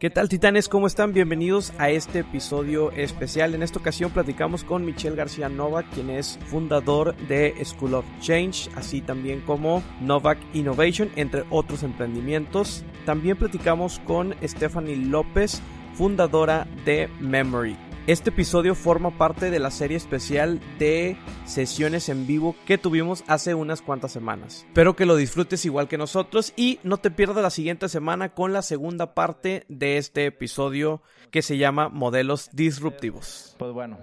[0.00, 0.68] ¿Qué tal titanes?
[0.70, 1.12] ¿Cómo están?
[1.12, 3.54] Bienvenidos a este episodio especial.
[3.54, 8.70] En esta ocasión platicamos con Michelle García Novak, quien es fundador de School of Change,
[8.74, 12.84] así también como Novak Innovation, entre otros emprendimientos.
[13.04, 15.60] También platicamos con Stephanie López,
[15.94, 17.76] fundadora de Memory.
[18.06, 23.52] Este episodio forma parte de la serie especial de sesiones en vivo que tuvimos hace
[23.52, 24.64] unas cuantas semanas.
[24.68, 28.52] Espero que lo disfrutes igual que nosotros y no te pierdas la siguiente semana con
[28.52, 31.02] la segunda parte de este episodio
[31.32, 33.56] que se llama Modelos Disruptivos.
[33.58, 33.98] Pues bueno,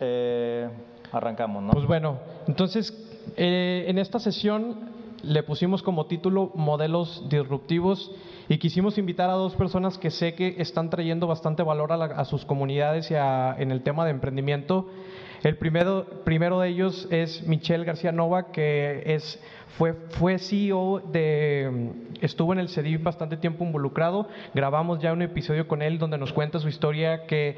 [0.00, 0.68] eh,
[1.12, 1.70] arrancamos, ¿no?
[1.74, 2.18] Pues bueno,
[2.48, 2.92] entonces
[3.36, 4.93] eh, en esta sesión
[5.26, 8.10] le pusimos como título Modelos Disruptivos
[8.48, 12.44] y quisimos invitar a dos personas que sé que están trayendo bastante valor a, sus
[12.44, 14.88] comunidades y en el tema de emprendimiento.
[15.42, 19.38] El primero, primero de ellos es Michelle García Nova, que es,
[19.76, 24.28] fue, fue CEO de, estuvo en el CEDIF bastante tiempo involucrado.
[24.54, 27.56] Grabamos ya un episodio con él donde nos cuenta su historia que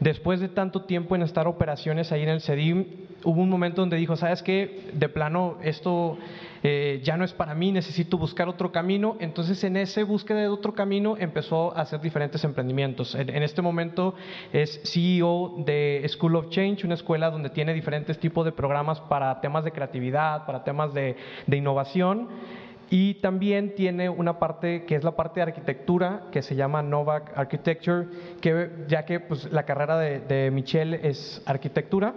[0.00, 2.86] después de tanto tiempo en estar operaciones ahí en el CEDIF,
[3.24, 4.90] hubo un momento donde dijo, ¿sabes qué?
[4.92, 6.18] De plano, esto
[6.62, 9.16] eh, ya no es para mí, necesito buscar otro camino.
[9.20, 13.14] Entonces en ese búsqueda de otro camino empezó a hacer diferentes emprendimientos.
[13.14, 14.14] En, este momento
[14.52, 19.40] es CEO de School of Change, una escuela donde tiene diferentes tipos de programas para
[19.40, 21.16] temas de creatividad, para temas de,
[21.50, 22.28] innovación.
[22.90, 27.36] Y también tiene una parte que es la parte de arquitectura, que se llama Novak
[27.36, 28.06] Architecture,
[28.40, 32.14] que ya que pues, la carrera de, de Michelle es arquitectura.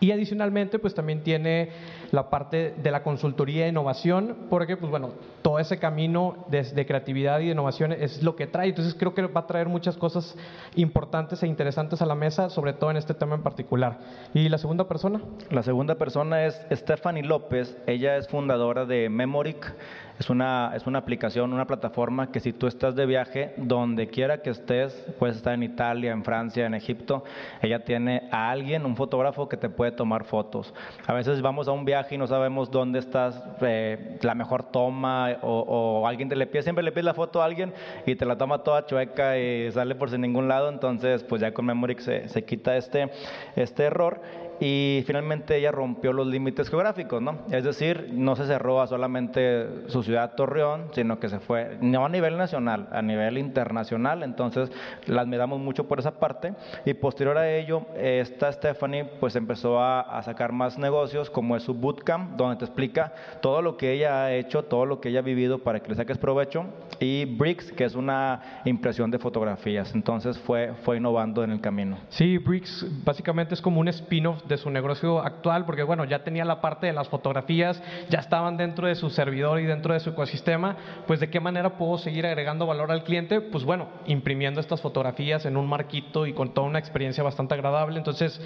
[0.00, 1.70] Y adicionalmente, pues también tiene
[2.12, 5.10] la parte de la consultoría de innovación, porque pues bueno,
[5.42, 8.68] todo ese camino de, creatividad y de innovación es lo que trae.
[8.68, 10.36] Entonces creo que va a traer muchas cosas
[10.74, 13.98] importantes e interesantes a la mesa, sobre todo en este tema en particular.
[14.34, 15.20] ¿Y la segunda persona?
[15.50, 17.76] La segunda persona es Stephanie López.
[17.86, 19.74] Ella es fundadora de Memoric.
[20.18, 24.40] Es una, es una aplicación, una plataforma que si tú estás de viaje, donde quiera
[24.40, 27.22] que estés, puedes estar en Italia, en Francia, en Egipto,
[27.60, 30.72] ella tiene a alguien, un fotógrafo que te puede tomar fotos.
[31.06, 35.36] A veces vamos a un viaje y no sabemos dónde estás, eh, la mejor toma,
[35.42, 37.74] o, alguien te le pide, siempre le pide la foto a alguien
[38.06, 41.52] y te la toma toda chueca y sale por sin ningún lado, entonces pues ya
[41.52, 43.10] con Memorix se, se quita este,
[43.54, 44.20] este error
[44.60, 47.38] y finalmente ella rompió los límites geográficos, ¿no?
[47.50, 52.04] Es decir, no se cerró a solamente su ciudad Torreón, sino que se fue no
[52.04, 54.70] a nivel nacional, a nivel internacional, entonces
[55.06, 60.00] la admiramos mucho por esa parte y posterior a ello, esta Stephanie pues empezó a,
[60.00, 64.24] a, sacar más negocios como es su bootcamp, donde te explica todo lo que ella
[64.24, 66.64] ha hecho, todo lo que ella ha vivido para que le saques provecho
[66.98, 71.98] y Bricks, que es una impresión de fotografías, entonces fue, fue innovando en el camino.
[72.08, 76.44] Sí, Bricks básicamente es como un spin-off de su negocio actual, porque bueno, ya tenía
[76.44, 80.10] la parte de las fotografías, ya estaban dentro de su servidor y dentro de su
[80.10, 80.76] ecosistema,
[81.06, 85.46] pues de qué manera puedo seguir agregando valor al cliente, pues bueno, imprimiendo estas fotografías
[85.46, 88.40] en un marquito y con toda una experiencia bastante agradable, entonces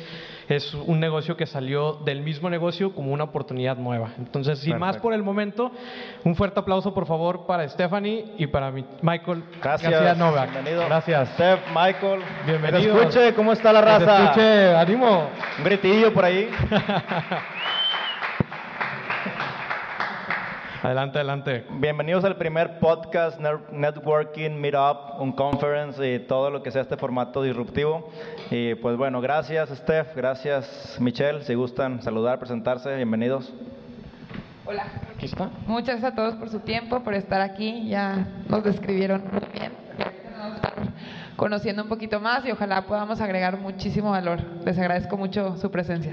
[0.49, 4.10] es un negocio que salió del mismo negocio como una oportunidad nueva.
[4.19, 5.71] Entonces, sin más por el momento,
[6.25, 9.91] un fuerte aplauso por favor para Stephanie y para Michael Gracias.
[9.91, 10.53] García Novak.
[10.53, 10.87] Bienvenido.
[10.87, 11.28] Gracias.
[11.34, 12.21] Steph, Michael.
[12.47, 13.00] Bienvenido.
[13.00, 14.25] escuche, ¿cómo está la raza?
[14.25, 15.28] escuche, ánimo.
[15.59, 16.49] Un gritillo por ahí.
[20.83, 21.67] Adelante, adelante.
[21.73, 23.39] Bienvenidos al primer podcast,
[23.71, 28.11] Networking, Meetup, un conference y todo lo que sea este formato disruptivo.
[28.51, 31.43] Y pues bueno, gracias Steph, gracias Michelle.
[31.43, 33.53] Si gustan saludar, presentarse, bienvenidos.
[34.65, 34.87] Hola.
[35.15, 35.51] Aquí está.
[35.67, 37.87] Muchas gracias a todos por su tiempo, por estar aquí.
[37.87, 39.72] Ya nos describieron muy bien.
[41.41, 44.41] Conociendo un poquito más y ojalá podamos agregar muchísimo valor.
[44.67, 46.12] Les agradezco mucho su presencia.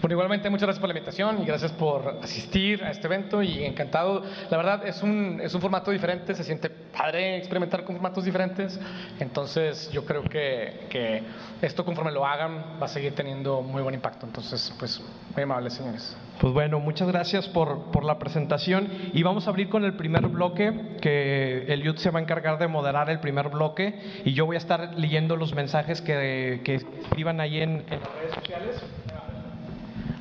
[0.00, 3.64] Bueno, igualmente muchas gracias por la invitación y gracias por asistir a este evento y
[3.64, 4.22] encantado.
[4.50, 8.78] La verdad es un, es un formato diferente, se siente padre experimentar con formatos diferentes.
[9.18, 11.22] Entonces yo creo que, que
[11.62, 14.26] esto conforme lo hagan va a seguir teniendo muy buen impacto.
[14.26, 15.00] Entonces, pues
[15.34, 16.16] muy amables señores.
[16.40, 20.26] Pues bueno, muchas gracias por, por la presentación y vamos a abrir con el primer
[20.28, 24.46] bloque que el Eliud se va a encargar de moderar el primer bloque y yo
[24.46, 28.82] voy a estar leyendo los mensajes que, que escriban ahí en, en las redes sociales.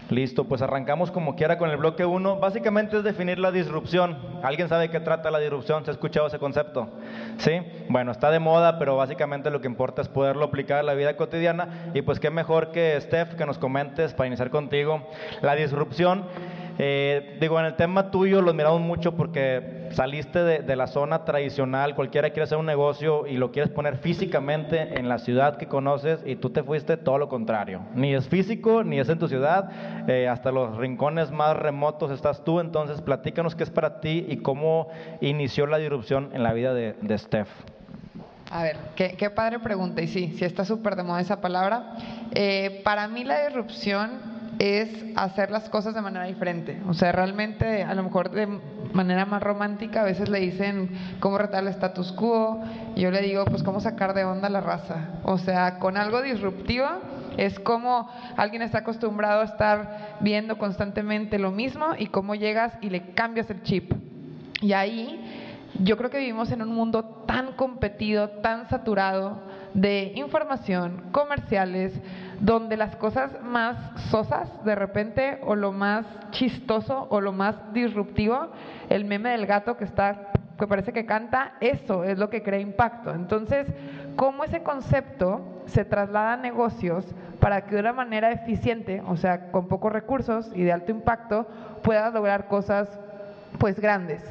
[0.10, 2.38] Listo, pues arrancamos como quiera con el bloque 1.
[2.38, 4.18] Básicamente es definir la disrupción.
[4.42, 5.86] ¿Alguien sabe qué trata la disrupción?
[5.86, 6.90] ¿Se ha escuchado ese concepto?
[7.38, 7.62] ¿Sí?
[7.90, 11.16] Bueno, está de moda, pero básicamente lo que importa es poderlo aplicar a la vida
[11.16, 11.92] cotidiana.
[11.94, 15.08] Y pues qué mejor que Steph que nos comentes para iniciar contigo.
[15.42, 16.26] La disrupción
[16.82, 21.26] Eh, digo, en el tema tuyo lo admiramos mucho porque saliste de, de, la zona
[21.26, 25.68] tradicional, cualquiera quiere hacer un negocio y lo quieres poner físicamente en la ciudad que
[25.68, 27.82] conoces y tú te fuiste todo lo contrario.
[27.96, 29.70] Ni es físico, ni es en tu ciudad,
[30.08, 34.38] eh, hasta los rincones más remotos estás tú, entonces platícanos qué es para ti y
[34.38, 34.88] cómo
[35.20, 37.50] inició la disrupción en la vida de, de Steph.
[38.52, 41.98] A ver, qué, qué, padre pregunta, y sí, sí está súper de moda esa palabra.
[42.32, 46.82] Eh, para mí la disrupción es hacer las cosas de manera diferente.
[46.88, 48.46] O sea, realmente, a lo mejor de
[48.94, 50.90] manera más romántica, a veces le dicen
[51.22, 52.62] cómo retar el status quo,
[52.96, 55.22] yo le digo, pues cómo sacar de onda la raza.
[55.24, 56.88] O sea, con algo disruptivo
[57.38, 62.90] es como alguien está acostumbrado a estar viendo constantemente lo mismo y cómo llegas y
[62.90, 63.94] le cambias el chip.
[64.62, 65.24] Y ahí
[65.82, 69.42] yo creo que vivimos en un mundo tan competido, tan saturado
[69.74, 71.94] de información, comerciales,
[72.40, 73.78] donde las cosas más
[74.10, 78.50] sosas de repente o lo más chistoso o lo más disruptivo,
[78.90, 82.60] el meme del gato que está que parece que canta, eso es lo que crea
[82.60, 83.14] impacto.
[83.14, 83.66] Entonces,
[84.18, 87.06] ¿cómo ese concepto se traslada a negocios
[87.40, 91.48] para que de una manera eficiente, o sea, con pocos recursos y de alto impacto,
[91.82, 92.90] puedas lograr cosas
[93.58, 94.22] pues grandes?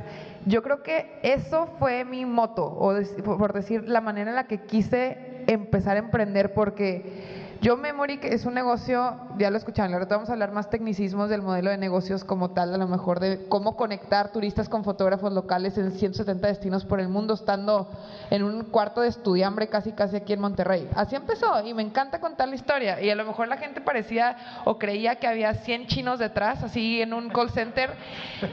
[0.44, 2.94] Yo creo que eso fue mi moto, o
[3.25, 8.44] por decir la manera en la que quise empezar a emprender, porque yo Memory es
[8.44, 12.22] un negocio, ya lo escucharon, ahora vamos a hablar más tecnicismos del modelo de negocios
[12.22, 16.84] como tal, a lo mejor de cómo conectar turistas con fotógrafos locales en 170 destinos
[16.84, 17.90] por el mundo, estando
[18.31, 20.88] en un cuarto de estudiambre casi casi aquí en Monterrey.
[20.94, 24.37] Así empezó y me encanta contar la historia y a lo mejor la gente parecía
[24.64, 27.90] o creía que había 100 chinos detrás, así en un call center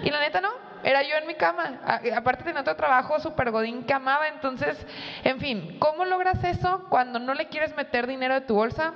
[0.04, 0.50] y la neta no,
[0.86, 1.82] era yo en mi cama.
[2.16, 4.28] Aparte tenía otro trabajo super godín que amaba.
[4.28, 4.78] Entonces,
[5.24, 8.94] en fin, ¿cómo logras eso cuando no le quieres meter dinero de tu bolsa?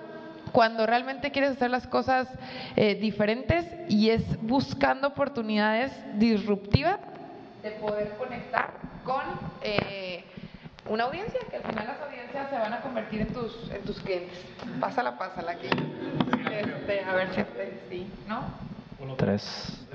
[0.51, 2.27] Cuando realmente quieres hacer las cosas
[2.75, 6.99] eh, diferentes y es buscando oportunidades disruptivas
[7.63, 8.69] de poder conectar
[9.03, 9.23] con
[9.61, 10.23] eh,
[10.87, 13.99] una audiencia, que al final las audiencias se van a convertir en tus, en tus
[13.99, 14.39] clientes.
[14.79, 15.67] Pásala, pásala aquí.
[16.51, 17.43] Este, a ver si
[17.89, 18.43] sí, ¿no?
[19.17, 19.87] Tres.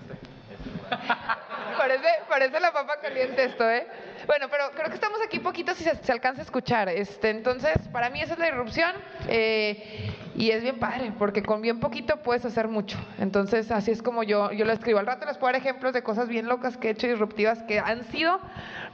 [1.78, 3.86] parece, parece la papa caliente esto, ¿eh?
[4.26, 6.88] Bueno, pero creo que estamos aquí poquito si se, alcanza a escuchar.
[6.88, 8.90] Este, entonces, para mí esa es la irrupción
[9.28, 12.98] eh, y es bien padre, porque con bien poquito puedes hacer mucho.
[13.18, 14.98] Entonces, así es como yo, yo lo escribo.
[14.98, 17.80] Al rato les puedo dar ejemplos de cosas bien locas que he hecho disruptivas que
[17.80, 18.40] han sido,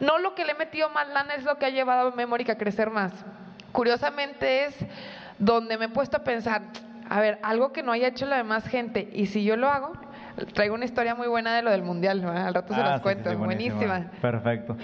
[0.00, 2.50] no lo que le he metido más lana es lo que ha llevado a Memory
[2.50, 3.12] a crecer más.
[3.72, 4.74] Curiosamente es
[5.38, 6.62] donde me he puesto a pensar,
[7.08, 9.92] a ver, algo que no haya hecho la demás gente, y si yo lo hago,
[10.54, 12.30] Traigo una historia muy buena de lo del mundial, ¿no?
[12.30, 13.76] al rato se Ah, las sí, cuento, sí, buenísima.
[13.76, 14.20] buenísima.
[14.20, 14.76] Perfecto.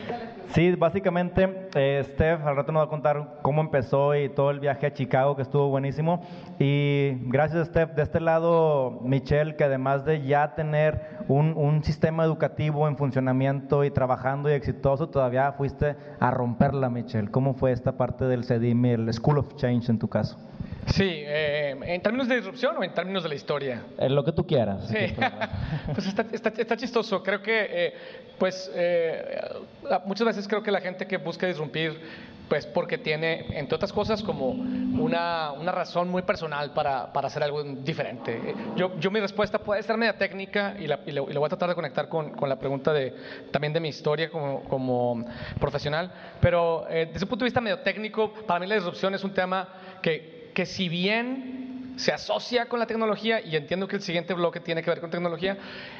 [0.51, 4.61] Sí, básicamente, eh, Steph al rato nos va a contar cómo empezó y todo el
[4.61, 6.23] viaje a Chicago, que estuvo buenísimo.
[6.59, 7.93] Y gracias, Steph.
[7.95, 13.85] De este lado, Michelle, que además de ya tener un, un sistema educativo en funcionamiento
[13.85, 17.31] y trabajando y exitoso, todavía fuiste a romperla, Michelle.
[17.31, 20.39] ¿Cómo fue esta parte del CEDIM el School of Change en tu caso?
[20.87, 23.83] Sí, eh, ¿en términos de disrupción o en términos de la historia?
[23.99, 24.87] En lo que tú quieras.
[24.87, 25.15] Sí,
[25.95, 27.23] pues está, está, está chistoso.
[27.23, 27.95] Creo que, eh,
[28.39, 29.41] pues, eh,
[30.05, 32.01] muchas veces creo que la gente que busca disrumpir,
[32.49, 37.43] pues, porque tiene, entre otras cosas, como una, una razón muy personal para, para hacer
[37.43, 38.55] algo diferente.
[38.77, 41.47] Yo, yo mi respuesta puede ser media técnica y la, y la, y la voy
[41.47, 43.15] a tratar de conectar con, con, la pregunta de,
[43.51, 45.25] también de mi historia como, como
[45.61, 49.25] profesional, pero eh, desde un punto de vista medio técnico, para mí la disrupción es
[49.25, 49.69] un tema
[50.03, 51.66] que que si bien
[51.97, 55.11] se asocia con la tecnología, y entiendo que el siguiente bloque tiene que ver con
[55.11, 55.57] tecnología,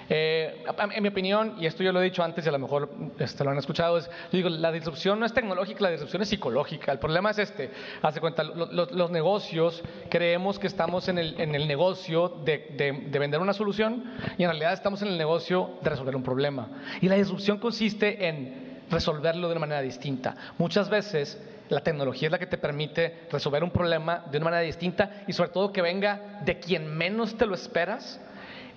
[0.09, 0.65] eh,
[0.95, 3.45] en mi opinión, y esto yo lo he dicho antes y a lo mejor este,
[3.45, 6.93] lo han escuchado, es, digo, la disrupción no es tecnológica, la disrupción es psicológica.
[6.93, 7.71] El problema es este,
[8.03, 13.03] hace cuenta, lo, lo, los negocios, creemos que estamos en el, en el negocio de,
[13.11, 14.05] de vender una solución
[14.37, 16.69] y en realidad estamos en el negocio de resolver un problema.
[17.01, 20.35] Y la disrupción consiste en resolverlo de una manera distinta.
[20.59, 24.63] Muchas veces la tecnología es la que te permite resolver un problema de una manera
[24.63, 28.21] distinta y sobre todo que venga de quien menos te lo esperas.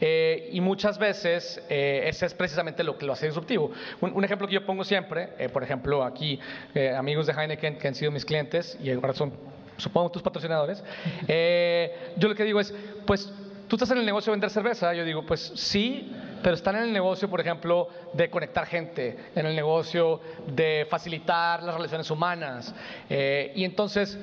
[0.02, 3.72] Eh, y muchas veces eh, ese es precisamente lo que lo hace disruptivo.
[4.00, 6.40] Un, un ejemplo que yo pongo siempre, eh, por ejemplo, aquí
[6.74, 9.34] eh, amigos de Heineken que han sido mis clientes y ahora son,
[9.76, 10.82] supongo, tus patrocinadores,
[11.28, 12.74] eh, yo lo que digo es,
[13.06, 13.30] pues
[13.70, 16.12] tú estás en el negocio de vender cerveza, yo digo, pues sí,
[16.42, 21.62] pero están en el negocio, por ejemplo, de conectar gente, en el negocio de facilitar
[21.64, 22.74] las relaciones humanas.
[23.10, 24.18] Eh, y entonces,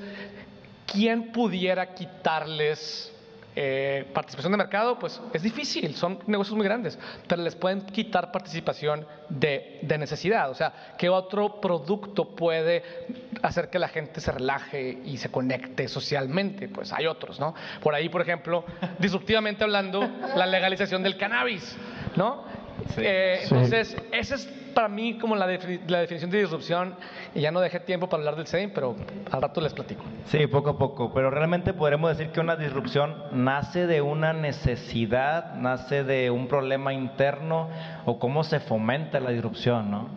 [0.85, 3.13] ¿quién pudiera quitarles
[3.59, 4.99] eh, participación de mercado?
[4.99, 10.51] Pues es difícil, son negocios muy grandes, pero les pueden quitar participación de, de necesidad.
[10.51, 12.83] O sea, ¿qué otro producto puede
[13.41, 16.69] hacer que la gente se relaje y se conecte socialmente?
[16.69, 17.55] Pues hay otros, ¿no?
[17.81, 18.63] Por ahí, por ejemplo,
[18.99, 21.75] disruptivamente hablando, la legalización del cannabis.
[22.15, 22.43] ¿no?
[22.97, 26.95] Eh, entonces, esa es para mí como la, la, definición de disrupción.
[27.33, 28.95] Y ya no dejé tiempo para hablar del setting, pero
[29.31, 30.03] al rato les platico.
[30.25, 31.13] Sí, poco a poco.
[31.13, 36.93] Pero realmente podremos decir que una disrupción nace de una necesidad, nace de un problema
[36.93, 37.69] interno,
[38.05, 40.09] o cómo se fomenta la disrupción, ¿no?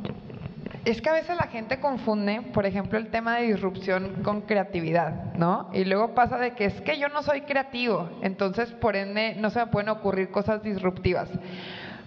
[0.85, 5.35] Es que a veces la gente confunde, por ejemplo, el tema de disrupción con creatividad,
[5.35, 5.69] ¿no?
[5.75, 9.51] Y luego pasa de que es que yo no soy creativo, entonces por ende no
[9.51, 11.29] se me pueden ocurrir cosas disruptivas.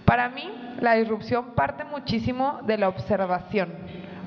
[0.06, 3.70] Para mí, la disrupción parte muchísimo de la observación.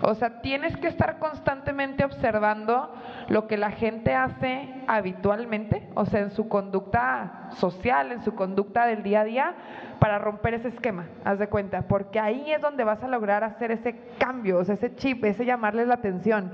[0.02, 2.92] O sea, tienes que estar constantemente observando
[3.28, 8.87] lo que la gente hace habitualmente, o sea, en su conducta social, en su conducta
[8.87, 9.54] del día a día,
[9.99, 13.71] para romper ese esquema, haz de cuenta, porque ahí es donde vas a lograr hacer
[13.71, 16.52] ese cambio, o sea, ese chip, ese llamarles la atención.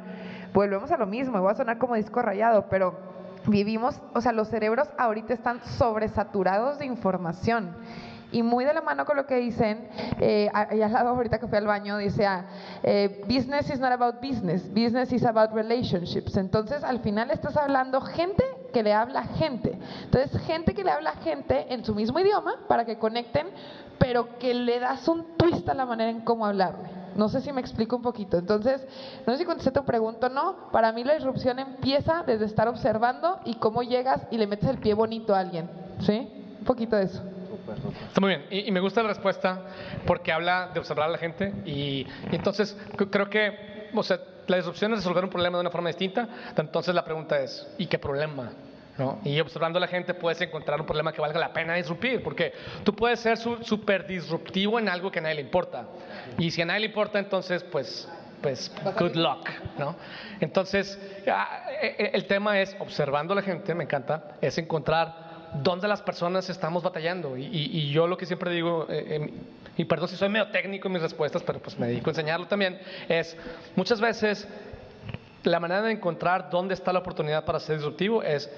[0.55, 2.97] Volvemos a lo mismo, voy a sonar como disco rayado, pero
[3.49, 7.75] vivimos, o sea, los cerebros ahorita están sobresaturados de información
[8.33, 9.89] y muy de la mano con lo que dicen,
[10.21, 12.47] eh, allá al lado ahorita que fui al baño, dice, ah,
[12.83, 16.37] eh, business is not about business, business is about relationships.
[16.37, 19.79] Entonces, al final estás hablando gente que le habla gente.
[20.05, 23.47] Entonces, gente que le habla gente en su mismo idioma para que conecten,
[23.99, 27.03] pero que le das un twist a la manera en cómo hablarle.
[27.15, 28.39] No sé si me explico un poquito.
[28.39, 28.87] Entonces,
[29.27, 30.71] no sé si contesté tu pregunta o no.
[30.73, 34.79] Para mí la disrupción empieza desde estar observando y cómo llegas y le metes el
[34.79, 35.69] pie bonito a alguien.
[36.01, 36.29] ¿Sí?
[36.59, 37.23] Un poquito de eso.
[38.09, 38.47] Está muy bien.
[38.51, 39.61] Y, me gusta la respuesta
[40.07, 41.53] porque habla de observar a la gente.
[41.65, 42.77] Y, entonces
[43.11, 46.29] creo que, o sea, la disrupción es resolver un problema de una forma distinta.
[46.57, 48.53] Entonces la pregunta es, ¿y qué problema?
[48.99, 49.21] ¿No?
[49.25, 52.53] Y observando a la gente puedes encontrar un problema que valga la pena disruptir, porque
[52.85, 55.87] tú puedes ser súper disruptivo en algo que a nadie le importa.
[56.39, 58.07] Y si a nadie le importa, entonces, pues,
[58.43, 59.97] pues, good luck, ¿no?
[60.41, 65.22] Entonces, ah, e, e, el tema es, observando a la gente, me encanta, es encontrar
[65.55, 67.37] dónde las personas estamos batallando.
[67.37, 69.33] Y, yo lo que siempre digo, eh,
[69.77, 72.47] y perdón si soy medio técnico en mis respuestas, pero pues me dedico a enseñarlo
[72.47, 72.79] también,
[73.09, 73.37] es
[73.77, 74.49] muchas veces
[75.45, 78.51] la manera de encontrar dónde está la oportunidad para ser disruptivo es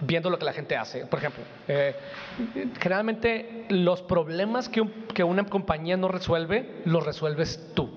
[0.00, 1.06] viendo lo que la gente hace.
[1.06, 1.94] Por ejemplo, eh,
[2.80, 4.82] generalmente los problemas que,
[5.14, 7.90] que, una compañía no resuelve, los resuelves tú.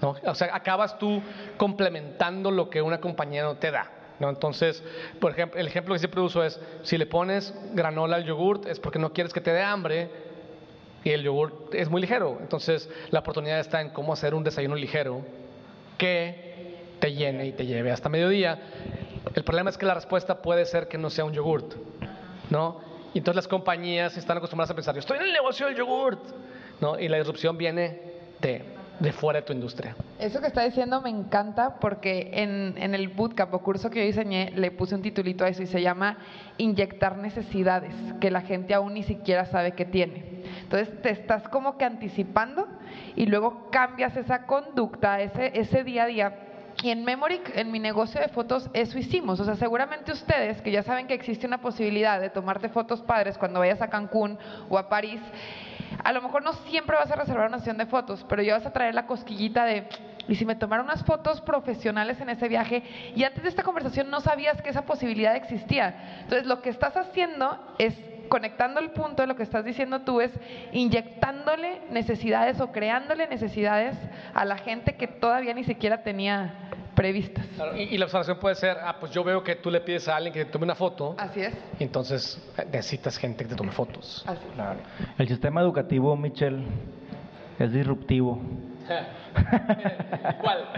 [0.00, 0.16] ¿no?
[0.24, 1.22] O sea, acabas tú
[1.56, 3.90] complementando lo que una compañía no te da.
[4.20, 4.82] Entonces,
[5.20, 8.78] por ejemplo, el ejemplo que siempre uso es, si le pones granola al yogurt es
[8.78, 10.10] porque no quieres que te dé hambre
[11.04, 12.38] y el yogurt es muy ligero.
[12.40, 15.22] Entonces, la oportunidad está en cómo hacer un desayuno ligero
[15.98, 18.58] que te llene y te lleve hasta mediodía.
[19.34, 21.74] El problema es que la respuesta puede ser que no sea un yogurt,
[22.50, 22.80] ¿no?
[23.14, 26.20] Y entonces las compañías están acostumbradas a pensar, yo estoy en el negocio del yogurt,
[26.80, 26.98] ¿no?
[26.98, 28.00] Y la disrupción viene
[28.40, 28.64] de
[29.00, 29.96] de fuera de tu industria.
[30.18, 34.06] Eso que está diciendo me encanta porque en, en, el bootcamp o curso que yo
[34.06, 36.18] diseñé le puse un titulito a eso y se llama
[36.58, 40.42] Inyectar necesidades que la gente aún ni siquiera sabe que tiene.
[40.62, 42.68] Entonces te estás como que anticipando
[43.16, 46.38] y luego cambias esa conducta, ese, ese día a día
[46.82, 49.38] y en Memoric, en mi negocio de fotos, eso hicimos.
[49.38, 53.38] O sea, seguramente ustedes, que ya saben que existe una posibilidad de tomarte fotos padres
[53.38, 54.36] cuando vayas a Cancún
[54.68, 55.20] o a París,
[56.04, 58.66] a lo mejor no siempre vas a reservar una sesión de fotos, pero ya vas
[58.66, 59.88] a traer la cosquillita de,
[60.28, 62.82] y si me tomaron unas fotos profesionales en ese viaje,
[63.14, 66.20] y antes de esta conversación no sabías que esa posibilidad existía.
[66.22, 67.94] Entonces, lo que estás haciendo es
[68.28, 70.32] conectando el punto de lo que estás diciendo tú es
[70.72, 73.94] inyectándole necesidades o creándole necesidades
[74.32, 76.54] a la gente que todavía ni siquiera tenía
[76.94, 77.46] previstas.
[77.76, 80.32] y, la observación puede ser, ah, pues yo veo que tú le pides a alguien
[80.32, 81.14] que te tome una foto.
[81.18, 81.54] Así es.
[81.78, 84.24] Y entonces eh, necesitas gente que te tome fotos.
[84.26, 84.80] Así Claro.
[85.18, 86.64] El sistema educativo, Michelle,
[87.58, 88.40] es disruptivo.
[90.40, 90.68] ¿Cuál?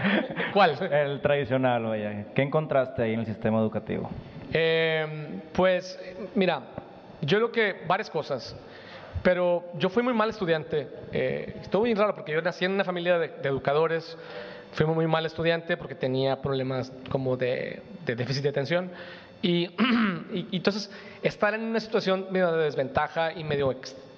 [0.53, 0.93] ¿Cuál?
[0.93, 2.25] El tradicional, vaya.
[2.33, 4.09] ¿Qué encontraste ahí en el sistema educativo?
[4.53, 5.99] Eh, pues,
[6.35, 6.61] mira,
[7.21, 8.55] yo creo que varias cosas.
[9.23, 10.87] Pero yo fui muy mal estudiante.
[11.11, 14.15] Eh, estuvo bien raro porque yo nací en una familia de, de educadores
[14.75, 18.91] Fui muy mal estudiante porque tenía problemas como de, déficit de atención.
[19.41, 19.69] Y,
[20.33, 20.89] y, entonces,
[21.21, 23.67] estar en una situación medio de desventaja y medio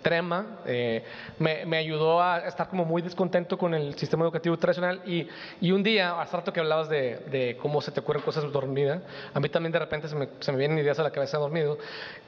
[0.08, 1.04] extrema eh,
[1.38, 5.02] me, me, ayudó a estar como muy descontento con el sistema educativo tradicional.
[5.06, 5.28] Y,
[5.60, 9.02] y un día, hace rato que hablabas de, de, cómo se te ocurren cosas dormida,
[9.34, 11.78] a mí también de repente se me, se me vienen ideas a la cabeza dormido.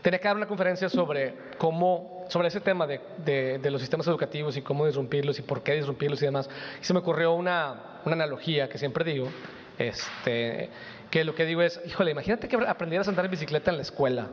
[0.01, 4.05] Tenía que dar una conferencia sobre cómo sobre ese tema de, de, de, los sistemas
[4.07, 6.47] educativos y cómo disrumpirlos y por qué disrumpirlos y demás.
[6.79, 9.29] Y se me ocurrió una, una analogía que siempre digo,
[9.79, 10.69] este,
[11.09, 13.83] que lo que digo es, híjole, imagínate que aprendieras a andar en bicicleta en la
[13.83, 14.27] escuela.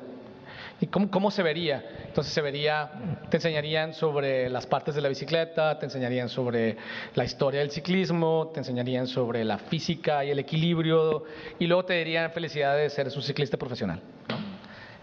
[0.78, 1.82] ¿Y cómo, cómo, se vería?
[2.06, 2.90] Entonces se vería,
[3.30, 6.76] te enseñarían sobre las partes de la bicicleta, te enseñarían sobre
[7.14, 11.24] la historia del ciclismo, te enseñarían sobre la física y el equilibrio,
[11.58, 14.00] y luego te dirían felicidades, eres un ciclista profesional,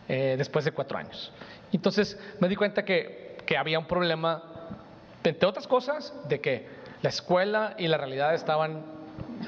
[0.07, 1.31] eh, después de cuatro años.
[1.71, 4.43] Entonces me di cuenta que, que había un problema
[5.23, 6.67] Entre otras cosas, de que
[7.01, 8.83] la escuela y la realidad estaban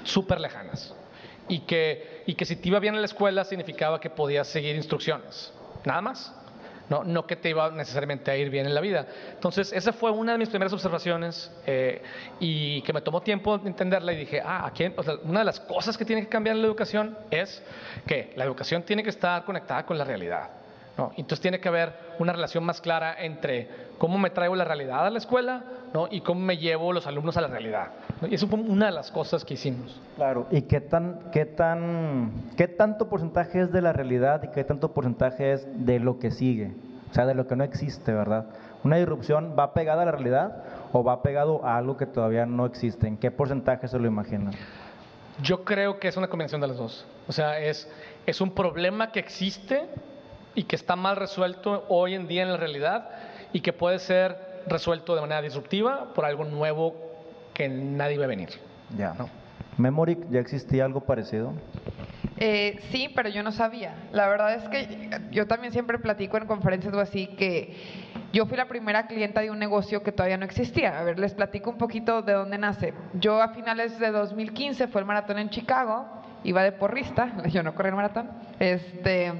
[0.03, 0.93] súper lejanas.
[1.47, 4.75] Y que, y que si te iba bien en la escuela significaba que podías seguir
[4.75, 5.53] instrucciones.
[5.85, 6.33] Nada más.
[6.89, 9.07] No, no que te iba necesariamente a ir bien en la vida.
[9.33, 12.01] Entonces, esa fue una de mis primeras observaciones eh,
[12.39, 15.97] y que me tomó tiempo entenderla y dije, ah, aquí, o una de las cosas
[15.97, 17.63] que tiene que cambiar en la educación es
[18.05, 20.49] que la educación tiene que estar conectada con la realidad.
[20.95, 21.11] ¿no?
[21.17, 25.09] Entonces tiene que haber una relación más clara entre cómo me traigo la realidad a
[25.09, 25.63] la escuela
[25.95, 26.07] ¿no?
[26.11, 27.87] y cómo me llevo los alumnos a la realidad.
[28.29, 29.97] Y eso fue una de las cosas que hicimos.
[30.17, 34.65] Claro, ¿y qué, tan, qué, tan, qué tanto porcentaje es de la realidad y qué
[34.65, 36.73] tanto porcentaje es de lo que sigue?
[37.11, 38.47] O sea, de lo que no existe, ¿verdad?
[38.83, 42.65] ¿Una disrupción va pegada a la realidad o va pegado a algo que todavía no
[42.65, 43.07] existe?
[43.07, 44.53] ¿En qué porcentaje se lo imaginan?
[45.41, 47.05] Yo creo que es una combinación de las dos.
[47.27, 47.89] O sea, es,
[48.25, 49.85] es un problema que existe
[50.55, 53.09] y que está mal resuelto hoy en día en la realidad
[53.53, 56.95] y que puede ser resuelto de manera disruptiva por algo nuevo
[57.53, 58.49] que nadie va a venir.
[58.97, 59.13] Ya.
[59.13, 59.29] ¿no?
[59.77, 61.53] ¿Memory ya existía algo parecido?
[62.37, 63.95] Eh, sí, pero yo no sabía.
[64.11, 67.75] La verdad es que yo también siempre platico en conferencias o así que
[68.33, 70.99] yo fui la primera clienta de un negocio que todavía no existía.
[70.99, 72.93] A ver, les platico un poquito de dónde nace.
[73.13, 76.05] Yo a finales de 2015 fue el maratón en Chicago,
[76.43, 78.29] iba de porrista, yo no corrí el maratón.
[78.59, 79.31] Este,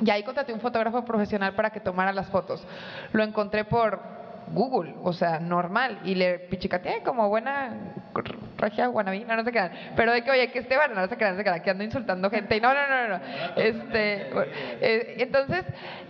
[0.00, 2.66] y ahí contraté un fotógrafo profesional para que tomara las fotos.
[3.12, 4.00] Lo encontré por
[4.52, 6.00] Google, o sea, normal.
[6.04, 7.74] Y le pichicateé como buena
[8.56, 9.70] regia guanabina, no sé qué.
[9.96, 12.30] Pero de que, oye, que Esteban, no sé qué, no sé qué, que ando insultando
[12.30, 12.56] gente.
[12.56, 13.20] Y no, no, no, no.
[13.56, 14.30] Este,
[14.80, 15.64] eh, entonces,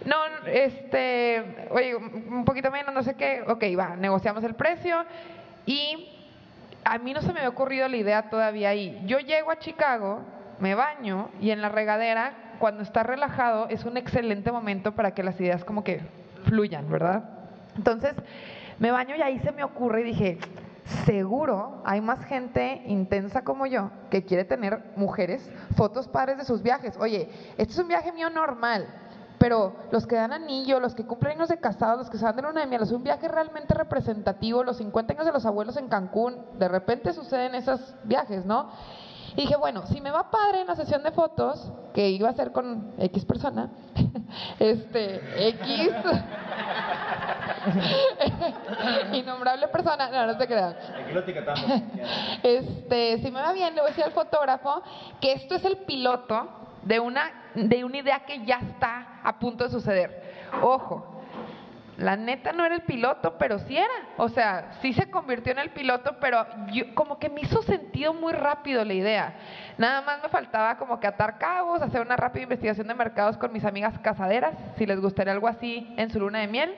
[0.04, 0.16] no,
[0.47, 3.42] este, oye, un poquito menos, no sé qué.
[3.47, 5.04] Ok, va, negociamos el precio.
[5.66, 6.09] Y
[6.85, 9.02] a mí no se me había ocurrido la idea todavía ahí.
[9.07, 10.23] Yo llego a Chicago,
[10.59, 15.23] me baño y en la regadera cuando está relajado es un excelente momento para que
[15.23, 16.00] las ideas como que
[16.45, 17.38] fluyan, ¿verdad?
[17.78, 18.14] Entonces,
[18.80, 20.38] me baño y ahí se me ocurre y dije,
[21.06, 26.61] seguro hay más gente intensa como yo que quiere tener mujeres fotos padres de sus
[26.62, 26.97] viajes.
[26.99, 28.87] Oye, este es un viaje mío normal,
[29.38, 32.35] pero los que dan anillo, los que cumplen años de casados, los que se van
[32.35, 35.76] de luna de miel, es un viaje realmente representativo, los 50 años de los abuelos
[35.76, 38.70] en Cancún, de repente suceden esos viajes, ¿no?
[39.32, 42.32] Y dije, bueno, si me va padre en la sesión de fotos, que iba a
[42.32, 43.70] ser con X persona,
[44.58, 45.93] este, X,
[49.12, 50.76] innombrable persona, no, no se crean.
[51.02, 51.23] Aquí lo
[52.43, 54.82] Este, si me va bien, le voy a decir al fotógrafo
[55.21, 56.49] que esto es el piloto
[56.82, 60.23] de una, de una idea que ya está a punto de suceder.
[60.62, 61.18] Ojo,
[61.99, 63.89] la neta no era el piloto, pero sí era.
[64.19, 68.15] O sea, sí se convirtió en el piloto, pero yo, como que me hizo sentido
[68.15, 69.34] muy rápido la idea.
[69.78, 73.52] Nada más me faltaba como que atar cabos, hacer una rápida investigación de mercados con
[73.52, 76.76] mis amigas casaderas, si les gustaría algo así en su luna de miel.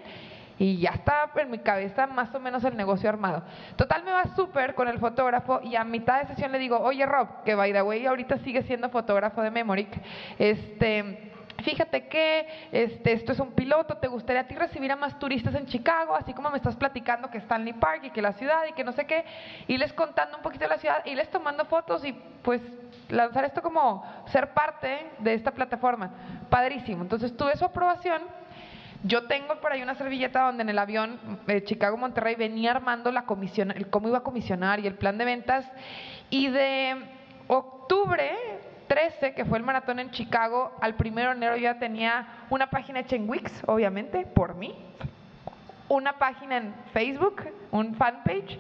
[0.59, 3.43] Y ya estaba en mi cabeza más o menos el negocio armado.
[3.77, 7.05] Total, me va súper con el fotógrafo y a mitad de sesión le digo, oye
[7.05, 9.89] Rob, que by the way ahorita sigue siendo fotógrafo de Memoric,
[10.39, 11.30] este
[11.61, 15.55] fíjate que este, esto es un piloto, ¿te gustaría a ti recibir a más turistas
[15.55, 16.15] en Chicago?
[16.15, 18.93] Así como me estás platicando que Stanley Park y que la ciudad y que no
[18.93, 19.25] sé qué,
[19.67, 22.61] y les contando un poquito de la ciudad y les tomando fotos y pues
[23.09, 26.11] lanzar esto como ser parte de esta plataforma.
[26.49, 27.03] Padrísimo.
[27.03, 28.23] Entonces tuve su aprobación.
[29.03, 33.25] Yo tengo por ahí una servilleta donde en el avión de Chicago-Monterrey venía armando la
[33.25, 35.71] comisión, el cómo iba a comisionar y el plan de ventas.
[36.29, 36.97] Y de
[37.49, 38.50] octubre
[38.91, 42.99] 13, que fue el maratón en Chicago, al primero de enero ya tenía una página
[42.99, 44.75] hecha en Wix, obviamente, por mí,
[45.89, 48.59] una página en Facebook, un fanpage,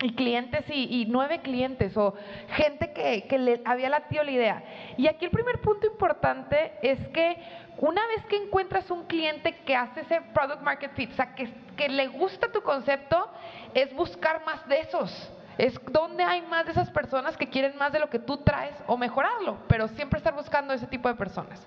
[0.00, 2.14] y clientes y, nueve clientes o
[2.50, 4.64] gente que, le había latido la idea.
[4.96, 7.36] Y aquí el primer punto importante es que
[7.76, 11.88] una vez que encuentras un cliente que hace ese product market fit, o sea, que
[11.90, 13.28] le gusta tu concepto,
[13.74, 15.32] es buscar más de esos.
[15.58, 18.74] Es donde hay más de esas personas que quieren más de lo que tú traes
[18.86, 21.66] o mejorarlo, pero siempre estar buscando ese tipo de personas.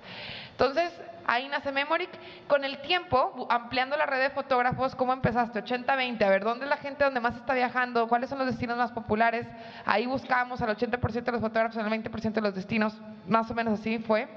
[0.51, 0.93] Entonces,
[1.25, 2.09] ahí nace Memoric.
[2.47, 5.63] Con el tiempo, ampliando la red de fotógrafos, ¿cómo empezaste?
[5.63, 8.07] 80-20, a ver, ¿dónde es la gente donde más está viajando?
[8.07, 9.45] ¿Cuáles son los destinos más populares?
[9.85, 12.95] Ahí buscábamos al 80% de los fotógrafos, al 20% de los destinos,
[13.27, 14.27] más o menos así fue.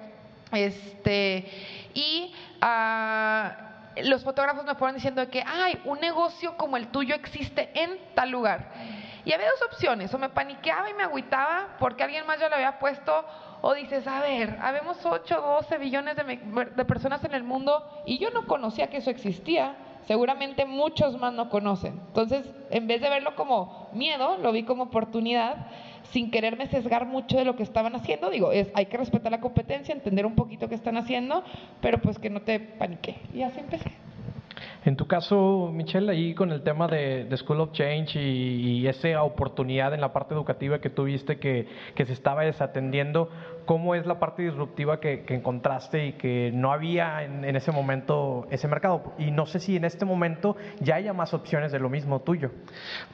[0.53, 1.47] Este,
[1.95, 7.71] y uh, los fotógrafos me fueron diciendo que, hay un negocio como el tuyo existe
[7.75, 8.71] en tal lugar.
[9.25, 12.57] Y había dos opciones, o me paniqueaba y me agüitaba porque alguien más ya lo
[12.57, 13.25] había puesto,
[13.63, 18.31] o dices, a ver, habemos 8, 12 billones de, personas en el mundo y yo
[18.31, 21.99] no conocía que eso existía, seguramente muchos más no conocen.
[22.09, 25.69] Entonces, en vez de verlo como miedo, lo vi como oportunidad,
[26.11, 28.29] sin quererme sesgar mucho de lo que estaban haciendo.
[28.29, 31.43] Digo, es, hay que respetar la competencia, entender un poquito qué están haciendo,
[31.81, 33.17] pero pues que no te panique.
[33.33, 34.04] Y así empecé.
[34.85, 39.95] En tu caso, Michelle, ahí con el tema de, School of Change y, esa oportunidad
[39.95, 43.31] en la parte educativa que tuviste que, que se estaba desatendiendo,
[43.65, 48.69] ¿cómo es la parte disruptiva que, encontraste y que no había en, ese momento ese
[48.69, 49.15] mercado?
[49.19, 52.51] Y no sé si en este momento ya haya más opciones de lo mismo tuyo.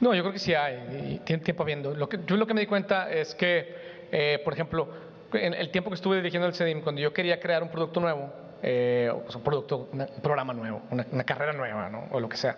[0.01, 1.95] No, yo creo que sí hay, y tiene tiempo viendo.
[1.95, 4.89] Lo que, yo lo que me di cuenta es que, eh, por ejemplo,
[5.33, 8.31] en el tiempo que estuve dirigiendo el CEDIM, cuando yo quería crear un producto nuevo,
[8.63, 12.09] eh, un producto, un programa nuevo, una, carrera nueva, ¿no?
[12.11, 12.57] o lo que sea.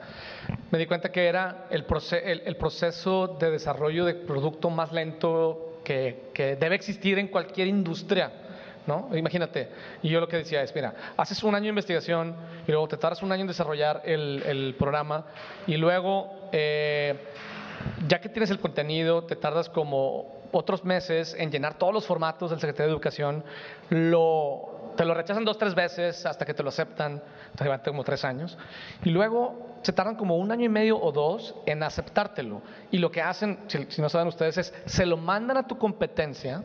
[0.71, 1.85] Me di cuenta que era el,
[2.45, 8.33] el, proceso de desarrollo de producto más lento que, que, debe existir en cualquier industria.
[8.87, 9.11] ¿no?
[9.17, 9.69] Imagínate,
[10.03, 12.35] y yo lo que decía es, mira, haces un año de investigación
[12.67, 15.27] y luego te tardas un año en desarrollar el, el programa
[15.69, 17.15] y luego, eh,
[18.09, 22.51] ya que tienes el contenido, te tardas como otros meses en llenar todos los formatos
[22.51, 23.45] del secretario de Educación,
[23.89, 27.23] lo te lo rechazan dos, tres veces hasta que te lo aceptan,
[27.57, 28.57] te llevan como tres años,
[29.05, 32.63] y luego se tardan como un año y medio o dos en aceptártelo.
[32.91, 36.63] Y lo que hacen, si, no saben ustedes, es se lo mandan a tu competencia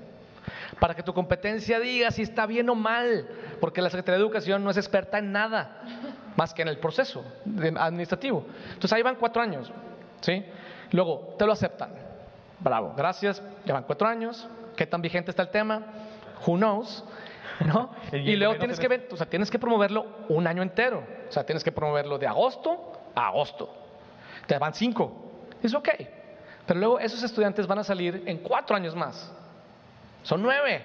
[0.79, 3.27] para que tu competencia diga si está bien o mal,
[3.59, 5.81] porque la Secretaría de Educación no es experta en nada
[6.35, 7.23] más que en el proceso
[7.77, 8.45] administrativo.
[8.67, 9.71] Entonces ahí van cuatro años,
[10.21, 10.45] ¿sí?
[10.91, 11.91] Luego te lo aceptan.
[12.59, 14.47] Bravo, gracias, llevan cuatro años.
[14.75, 15.83] ¿Qué tan vigente está el tema?
[16.45, 17.03] Who knows?
[17.65, 17.91] ¿No?
[18.11, 21.03] y luego tienes que, ver, o sea, tienes que promoverlo un año entero.
[21.27, 23.69] O sea, tienes que promoverlo de agosto a agosto.
[24.45, 25.31] Te van cinco.
[25.61, 25.89] Es ok.
[26.65, 29.31] Pero luego esos estudiantes van a salir en cuatro años más.
[30.23, 30.83] Son nueve.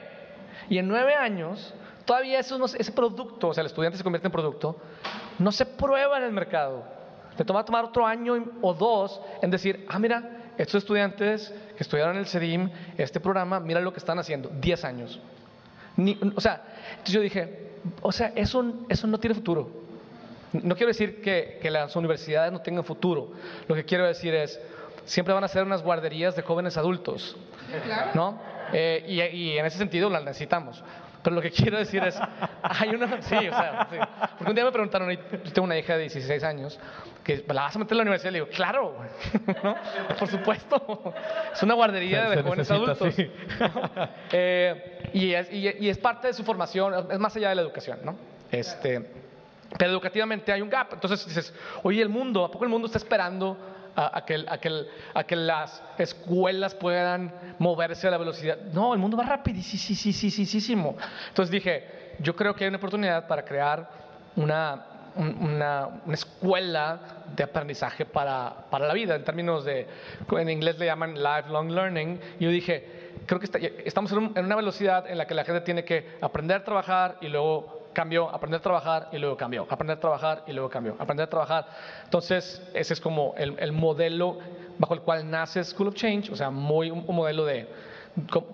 [0.68, 4.32] Y en nueve años, todavía eso ese producto, o sea, el estudiante se convierte en
[4.32, 4.76] producto,
[5.38, 6.84] no se prueba en el mercado.
[7.36, 12.14] Te toma tomar otro año o dos en decir, ah, mira, estos estudiantes que estudiaron
[12.14, 14.50] en el CEDIM, este programa, mira lo que están haciendo.
[14.60, 15.20] Diez años
[16.34, 16.62] o sea,
[17.04, 19.70] yo dije, o sea, eso, eso no tiene futuro.
[20.52, 23.32] No quiero decir que, que las universidades no tengan futuro.
[23.68, 24.60] Lo que quiero decir es,
[25.04, 27.36] siempre van a ser unas guarderías de jóvenes adultos.
[28.14, 28.38] ¿No?
[28.72, 30.82] Eh, y, y, en ese sentido las necesitamos.
[31.22, 32.18] Pero lo que quiero decir es,
[32.62, 33.22] hay una...
[33.22, 33.88] Sí, o sea,
[34.36, 36.80] porque un día me preguntaron, yo tengo una hija de 16 años,
[37.22, 38.30] que la vas a meter en la universidad.
[38.30, 38.96] Y le digo, claro,
[39.62, 39.76] ¿no?
[40.18, 41.14] por supuesto.
[41.52, 43.14] Es una guardería de jóvenes adultos.
[44.34, 47.98] Eh, y, es, y, es, parte de su formación, es más allá de la educación,
[48.02, 48.16] ¿no?
[48.50, 49.10] Este,
[49.78, 50.94] pero educativamente hay un gap.
[50.94, 53.56] Entonces dices, oye, el mundo, ¿a poco el mundo está esperando
[53.96, 58.58] a, que, las escuelas puedan moverse a la velocidad.
[58.72, 60.96] No, el mundo va rapidísimo.
[61.28, 63.88] Entonces dije, yo creo que hay una oportunidad para crear
[64.36, 67.00] una, una, escuela
[67.34, 69.86] de aprendizaje para, para, la vida, en términos de,
[70.30, 72.20] en inglés le llaman lifelong learning.
[72.38, 75.84] Y yo dije, creo que estamos en una velocidad en la que la gente tiene
[75.84, 80.00] que aprender a trabajar y luego cambió, aprender a trabajar y luego cambió, aprender a
[80.00, 81.66] trabajar y luego cambió, aprender a trabajar.
[82.04, 84.38] Entonces, ese es como el, modelo
[84.78, 87.68] bajo el cual nace School of Change, o sea, muy un, modelo de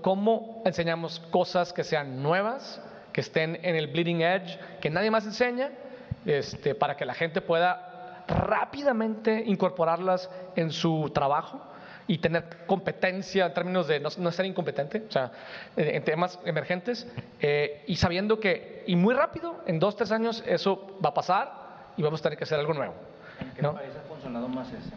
[0.03, 5.25] cómo enseñamos cosas que sean nuevas, que estén en el bleeding edge, que nadie más
[5.25, 5.71] enseña,
[6.27, 11.61] este, para que la gente pueda rápidamente incorporarlas en su trabajo
[12.09, 15.31] y tener competencia en términos de no, ser incompetente, o sea,
[15.77, 17.07] en temas emergentes,
[17.41, 21.53] eh, y sabiendo que, y muy rápido, en dos, tres años, eso va a pasar
[21.97, 22.95] y vamos a tener que hacer algo nuevo.
[23.41, 24.91] ¿En qué país ha funcionado más eso?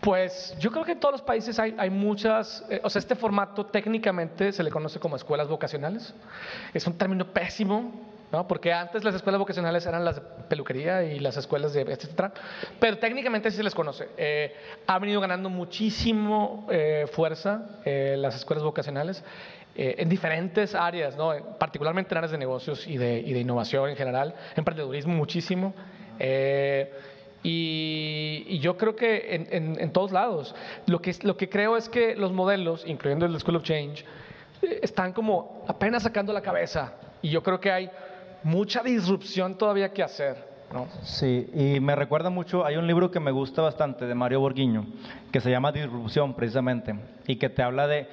[0.00, 3.14] Pues yo creo que en todos los países hay, hay muchas, eh, o sea, este
[3.14, 6.12] formato técnicamente se le conoce como escuelas vocacionales.
[6.74, 7.92] Es un término pésimo,
[8.48, 12.32] Porque antes las escuelas vocacionales eran las de peluquería y las escuelas de etcétera,
[12.80, 14.08] pero técnicamente sí se les conoce.
[14.16, 14.54] Eh,
[14.86, 19.22] ha venido ganando muchísimo eh, fuerza eh, las escuelas vocacionales
[19.74, 21.32] en diferentes áreas, ¿no?
[21.58, 25.72] particularmente en áreas de negocios y de, innovación en general, emprendedurismo muchísimo.
[27.42, 30.54] Y, yo creo que en, en, en, todos lados.
[30.86, 34.04] Lo que, lo que creo es que los modelos, incluyendo el School of Change,
[34.82, 36.92] están como apenas sacando la cabeza.
[37.22, 37.90] Y yo creo que hay
[38.44, 40.52] mucha disrupción todavía que hacer.
[40.72, 40.88] ¿no?
[41.02, 44.86] Sí, y me recuerda mucho, hay un libro que me gusta bastante de Mario Borguiño,
[45.30, 46.94] que se llama Disrupción precisamente,
[47.26, 48.08] y que te habla de,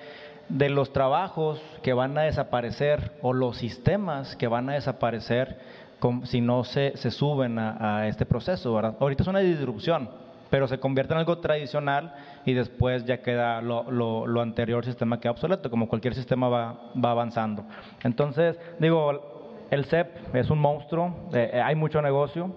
[0.49, 5.57] de los trabajos que van a desaparecer o los sistemas que van a desaparecer
[6.23, 8.73] si no se, se suben a, este proceso.
[8.73, 8.95] ¿verdad?
[8.99, 10.09] Ahorita es una disrupción,
[10.49, 12.13] pero se convierte en algo tradicional
[12.45, 16.79] y después ya queda lo, lo, lo anterior sistema queda obsoleto, como cualquier sistema va,
[17.03, 17.65] va avanzando.
[18.03, 19.38] Entonces, digo,
[19.71, 22.55] el CEP es un monstruo, eh, eh, hay mucho negocio.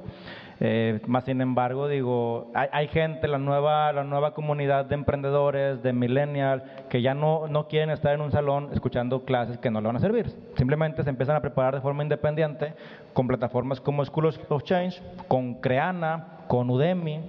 [0.65, 5.93] Eh, más sin embargo, digo, hay, gente, la nueva, la nueva comunidad de emprendedores, de
[5.93, 9.89] millennial, que ya no, no quieren estar en un salón escuchando clases que no le
[9.89, 10.33] van a servir.
[10.57, 12.75] Simplemente se empiezan a preparar de forma independiente
[13.13, 17.21] con plataformas como School of Change, con Creana, con Udemy,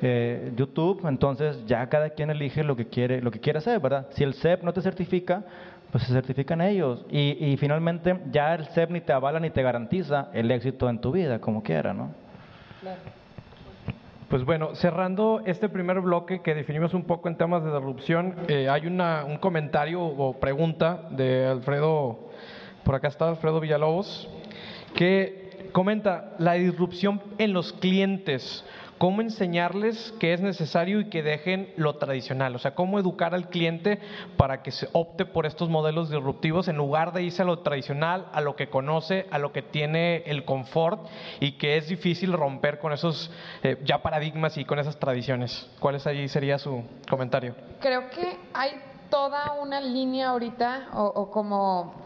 [0.00, 1.06] eh, YouTube.
[1.06, 4.06] Entonces ya cada quien elige lo que quiere, lo que quiere hacer, ¿verdad?
[4.10, 5.44] Si el CEP no te certifica,
[5.92, 7.04] pues se certifican ellos.
[7.10, 11.00] Y, y finalmente ya el CEP ni te avala ni te garantiza el éxito en
[11.00, 12.10] tu vida, como quiera, ¿no?
[14.28, 18.66] Pues bueno, cerrando este primer bloque que definimos un poco en temas de disrupción, eh,
[18.70, 22.30] hay una, un comentario o pregunta de Alfredo,
[22.82, 24.30] por acá está Alfredo Villalobos,
[24.94, 25.41] que
[25.72, 28.64] comenta la disrupción en los clientes
[29.02, 33.48] cómo enseñarles que es necesario y que dejen lo tradicional, o sea, cómo educar al
[33.48, 33.98] cliente
[34.36, 38.28] para que se opte por estos modelos disruptivos en lugar de irse a lo tradicional,
[38.32, 41.04] a lo que conoce, a lo que tiene el confort
[41.40, 43.32] y que es difícil romper con esos
[43.64, 45.68] eh, ya paradigmas y con esas tradiciones.
[45.80, 47.56] ¿Cuál es sería su comentario?
[47.80, 48.70] Creo que hay
[49.10, 52.01] toda una línea ahorita o como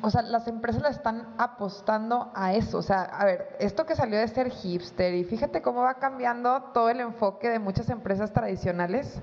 [0.00, 2.78] o sea, las empresas le están apostando a eso.
[2.78, 6.62] O sea, a ver, esto que salió de ser hipster y fíjate cómo va cambiando
[6.74, 9.20] todo el enfoque de muchas empresas tradicionales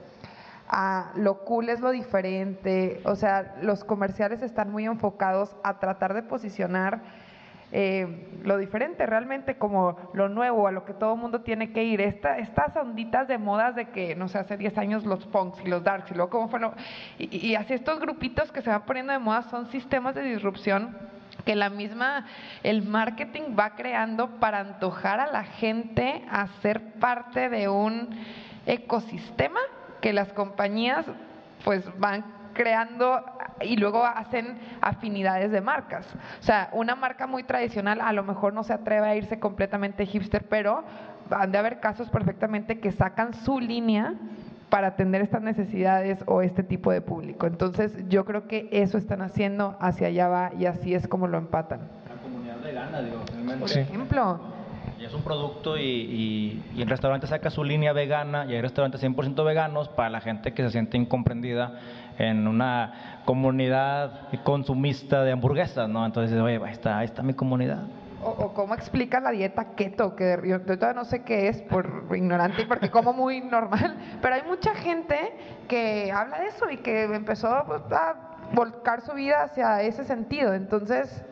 [0.68, 3.02] a lo cool es lo diferente.
[3.06, 7.02] O sea, los comerciales están muy enfocados a tratar de posicionar
[7.78, 8.08] eh,
[8.46, 12.00] lo diferente, realmente como lo nuevo, a lo que todo el mundo tiene que ir.
[12.00, 15.68] Esta, estas onditas de modas de que, no sé, hace 10 años los punks y
[15.68, 16.62] los darks y luego cómo fue
[17.20, 20.96] Y, y así estos grupitos que se van poniendo de moda son sistemas de disrupción
[21.44, 22.28] que la misma,
[22.64, 28.10] el marketing va creando para antojar a la gente a ser parte de un
[28.66, 29.60] ecosistema
[30.00, 31.06] que las compañías
[31.66, 32.24] pues van
[32.56, 33.24] creando
[33.62, 36.08] y luego hacen afinidades de marcas.
[36.40, 40.08] O sea, una marca muy tradicional a lo mejor no se atreve a irse completamente
[40.08, 40.84] hipster, pero
[41.30, 44.16] han de haber casos perfectamente que sacan su línea
[44.70, 47.46] para atender estas necesidades o este tipo de público.
[47.46, 51.38] Entonces, yo creo que eso están haciendo, hacia allá va y así es como lo
[51.38, 51.82] empatan.
[52.10, 53.20] La comunidad vegana, digo,
[53.60, 54.55] Por ejemplo.
[55.06, 59.88] Es un producto y, el restaurante saca su línea vegana y hay restaurantes 100% veganos
[59.88, 61.80] para la gente que se siente incomprendida
[62.18, 66.08] en una comunidad consumista de hamburguesas, ¿no?
[66.08, 67.84] Entonces, oye, ahí está mi comunidad.
[68.24, 72.08] O, o, cómo explica la dieta keto, que yo, todavía no sé qué es por
[72.16, 75.36] ignorante y porque como muy normal, pero hay mucha gente
[75.68, 78.16] que habla de eso y que empezó pues, a
[78.54, 80.56] volcar su vida hacia ese sentido.
[80.56, 81.24] Entonces,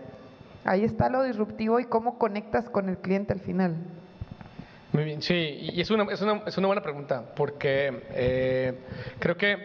[0.65, 3.75] ahí está lo disruptivo y cómo conectas con el cliente al final.
[4.91, 5.33] Muy bien, sí,
[5.73, 8.79] y es una, es una, es una buena pregunta, porque eh,
[9.17, 9.57] creo que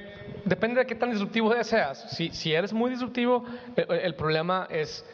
[0.47, 2.11] depende de qué tan disruptivo seas.
[2.11, 3.45] Si, si eres muy disruptivo,
[3.77, 5.05] el, el, problema es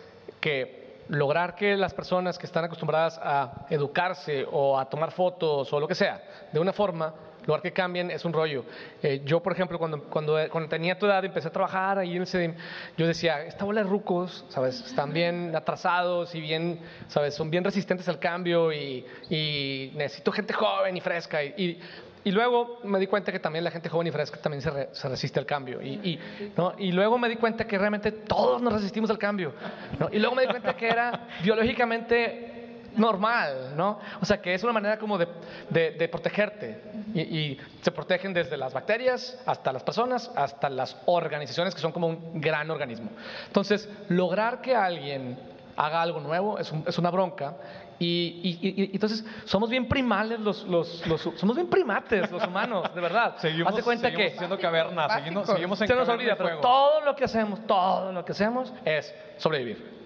[0.41, 5.81] que lograr que las personas que están acostumbradas a educarse o a tomar fotos o
[5.81, 7.13] lo que sea, de una forma,
[7.47, 8.65] lograr que cambien es un rollo.
[9.03, 12.23] Eh, yo, por ejemplo, cuando, cuando, cuando, tenía tu edad empecé a trabajar ahí en
[12.23, 12.55] el
[12.97, 14.81] yo decía, esta bola de rucos, ¿sabes?
[14.87, 17.35] Están bien atrasados y bien, ¿sabes?
[17.35, 21.43] Son bien resistentes al cambio y, y necesito gente joven y fresca.
[21.43, 21.81] Y, y,
[22.25, 24.89] y, luego me di cuenta que también la gente joven y fresca también se, re,
[24.93, 25.83] se resiste al cambio.
[25.83, 26.19] Y,
[26.57, 26.75] ¿no?
[26.79, 29.53] y luego me di cuenta que realmente todos nos resistimos al cambio.
[29.99, 30.09] ¿no?
[30.11, 32.54] Y luego me di cuenta que era biológicamente
[32.97, 33.99] normal, ¿no?
[34.21, 35.29] O sea, que es una manera como de,
[35.71, 36.81] de, de protegerte.
[37.15, 41.93] Y, y, se protegen desde las bacterias hasta las personas, hasta las organizaciones que son
[41.93, 43.11] como un gran organismo.
[43.47, 45.39] Entonces, lograr que alguien
[45.77, 47.55] haga algo nuevo es, un, es una bronca.
[47.99, 52.93] Y, y, y, entonces somos bien primales los, los, los, somos bien primates los humanos,
[52.95, 53.37] de verdad.
[53.39, 56.59] seguimos, Haz de cuenta seguimos que siendo caverna, seguimos, seguimos en se nos olvida, pero
[56.59, 60.01] todo lo que hacemos, todo lo que hacemos es sobrevivir.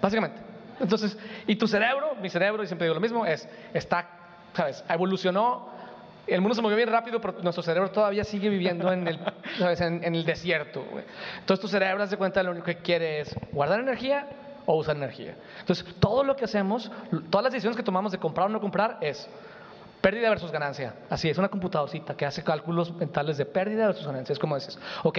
[0.00, 0.49] Básicamente.
[0.80, 1.16] Entonces,
[1.46, 4.08] y tu cerebro, mi cerebro, y siempre digo lo mismo, es, está,
[4.54, 4.82] ¿sabes?
[4.88, 5.68] Evolucionó,
[6.26, 9.18] el mundo se movió bien rápido, pero nuestro cerebro todavía sigue viviendo en el,
[9.58, 9.80] ¿sabes?
[9.80, 10.84] En, en el desierto.
[10.90, 11.04] Güey.
[11.40, 14.26] Entonces tu cerebro, haz de cuenta, lo único que quiere es guardar energía
[14.66, 15.34] o usar energía.
[15.60, 16.90] Entonces, todo lo que hacemos,
[17.30, 19.28] todas las decisiones que tomamos de comprar o no comprar es
[20.00, 20.94] pérdida versus ganancia.
[21.08, 24.32] Así es, una computadorcita que hace cálculos mentales de pérdida versus ganancia.
[24.32, 25.18] Es como dices, ok,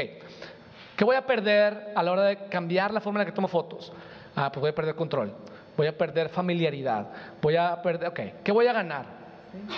[0.96, 3.48] ¿qué voy a perder a la hora de cambiar la forma en la que tomo
[3.48, 3.92] fotos?
[4.36, 5.34] Ah, pues voy a perder control,
[5.78, 7.08] voy a perder familiaridad,
[7.42, 9.22] voy a perder, ok, ¿qué voy a ganar?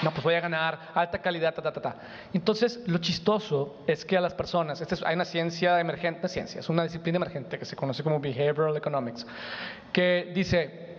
[0.03, 1.95] No, pues voy a ganar alta calidad, ta, ta, ta, ta.
[2.31, 6.29] Entonces, lo chistoso es que a las personas, este es, hay una ciencia emergente, una
[6.29, 9.25] ciencia, es una disciplina emergente que se conoce como Behavioral Economics,
[9.91, 10.95] que dice,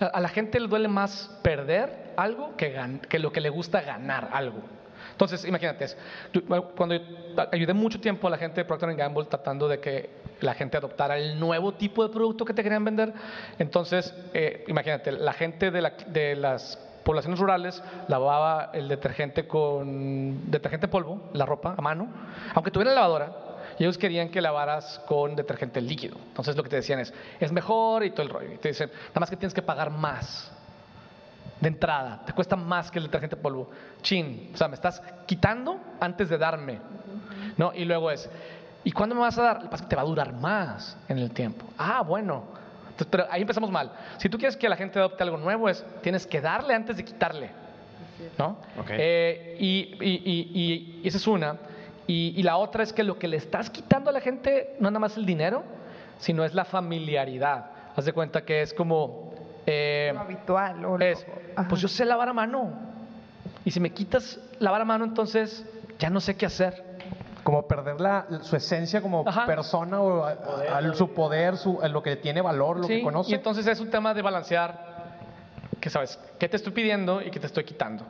[0.00, 3.50] a, a la gente le duele más perder algo que, gan, que lo que le
[3.50, 4.62] gusta ganar algo.
[5.12, 5.86] Entonces, imagínate,
[6.74, 6.94] cuando
[7.52, 11.16] ayudé mucho tiempo a la gente de Procter Gamble tratando de que la gente adoptara
[11.18, 13.12] el nuevo tipo de producto que te querían vender,
[13.58, 20.50] entonces, eh, imagínate, la gente de, la, de las poblaciones rurales lavaba el detergente con
[20.50, 22.08] detergente polvo, la ropa a mano,
[22.54, 23.32] aunque tuviera lavadora,
[23.78, 26.16] ellos querían que lavaras con detergente líquido.
[26.28, 28.52] Entonces lo que te decían es, es mejor y todo el rollo.
[28.52, 30.50] Y te dicen, nada más que tienes que pagar más
[31.60, 33.70] de entrada, te cuesta más que el detergente polvo.
[34.02, 36.80] Chin, o sea, me estás quitando antes de darme.
[37.56, 37.72] ¿No?
[37.74, 38.28] Y luego es,
[38.86, 39.70] ¿y cuándo me vas a dar?
[39.88, 41.66] Te va a durar más en el tiempo.
[41.76, 42.56] Ah, bueno
[43.10, 43.90] pero ahí empezamos mal.
[44.18, 47.04] Si tú quieres que la gente adopte algo nuevo, es tienes que darle antes de
[47.04, 47.50] quitarle.
[48.38, 48.56] ¿No?
[48.88, 51.56] Eh, y, esa es una.
[52.06, 54.92] Y, la otra es que lo que le estás quitando a la gente no es
[54.92, 55.62] nada más el dinero,
[56.18, 57.66] sino es la familiaridad.
[57.94, 59.34] Haz de cuenta que es como...
[59.66, 60.84] Eh, lo habitual.
[60.84, 61.26] O es,
[61.68, 62.72] pues yo sé lavar a mano.
[63.64, 65.66] Y si me quitas lavar a mano, entonces
[65.98, 66.85] ya no sé qué hacer
[67.46, 70.26] como perder la, su esencia como persona o
[70.94, 73.30] su poder, su, lo que tiene valor, lo que conoce.
[73.30, 74.76] Y entonces es un tema de balancear,
[75.80, 78.04] que sabes, qué te estoy pidiendo y qué te estoy quitando.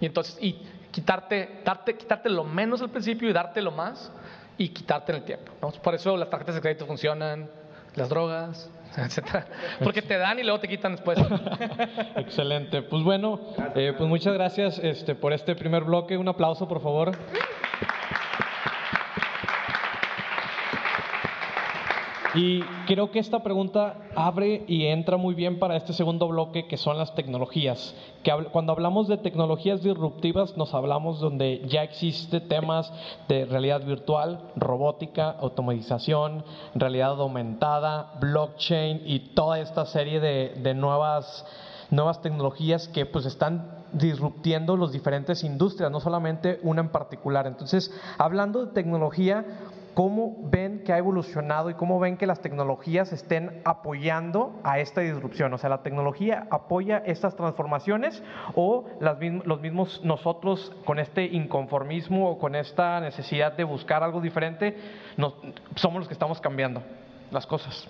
[0.00, 0.62] Y entonces, y
[0.92, 4.12] quitarte, darte, quitarte lo menos al principio y darte lo más
[4.56, 5.50] y quitarte en el tiempo.
[5.82, 7.50] Por eso las tarjetas de crédito funcionan,
[7.96, 9.44] las drogas, etcétera,
[9.82, 11.18] porque te dan y luego te quitan después.
[12.14, 12.82] Excelente.
[12.82, 13.40] Pues bueno,
[13.74, 16.16] eh, pues muchas gracias este, por este primer bloque.
[16.16, 17.10] Un aplauso, por favor.
[22.34, 26.76] Y creo que esta pregunta abre y entra muy bien para este segundo bloque que
[26.76, 27.94] son las tecnologías.
[28.22, 32.92] Que cuando hablamos de tecnologías disruptivas nos hablamos donde ya existe temas
[33.28, 41.46] de realidad virtual, robótica, automatización, realidad aumentada, blockchain y toda esta serie de, de nuevas
[41.90, 47.46] nuevas tecnologías que pues están disruptiendo las diferentes industrias, no solamente una en particular.
[47.46, 49.46] Entonces, hablando de tecnología,
[49.98, 55.00] ¿Cómo ven que ha evolucionado y cómo ven que las tecnologías estén apoyando a esta
[55.00, 55.52] disrupción?
[55.54, 58.22] O sea, ¿la tecnología apoya estas transformaciones
[58.54, 64.76] o los mismos nosotros con este inconformismo o con esta necesidad de buscar algo diferente,
[65.74, 66.80] somos los que estamos cambiando
[67.32, 67.88] las cosas?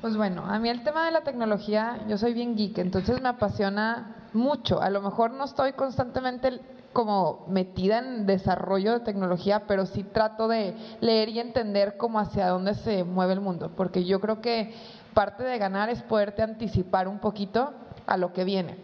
[0.00, 3.30] Pues bueno, a mí el tema de la tecnología, yo soy bien geek, entonces me
[3.30, 4.80] apasiona mucho.
[4.80, 6.60] A lo mejor no estoy constantemente
[6.94, 12.48] como metida en desarrollo de tecnología, pero sí trato de leer y entender cómo hacia
[12.48, 14.72] dónde se mueve el mundo, porque yo creo que
[15.12, 17.74] parte de ganar es poderte anticipar un poquito
[18.06, 18.78] a lo que viene.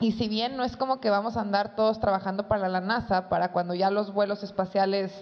[0.00, 3.28] Y si bien no es como que vamos a andar todos trabajando para la NASA,
[3.28, 5.12] para cuando ya los vuelos espaciales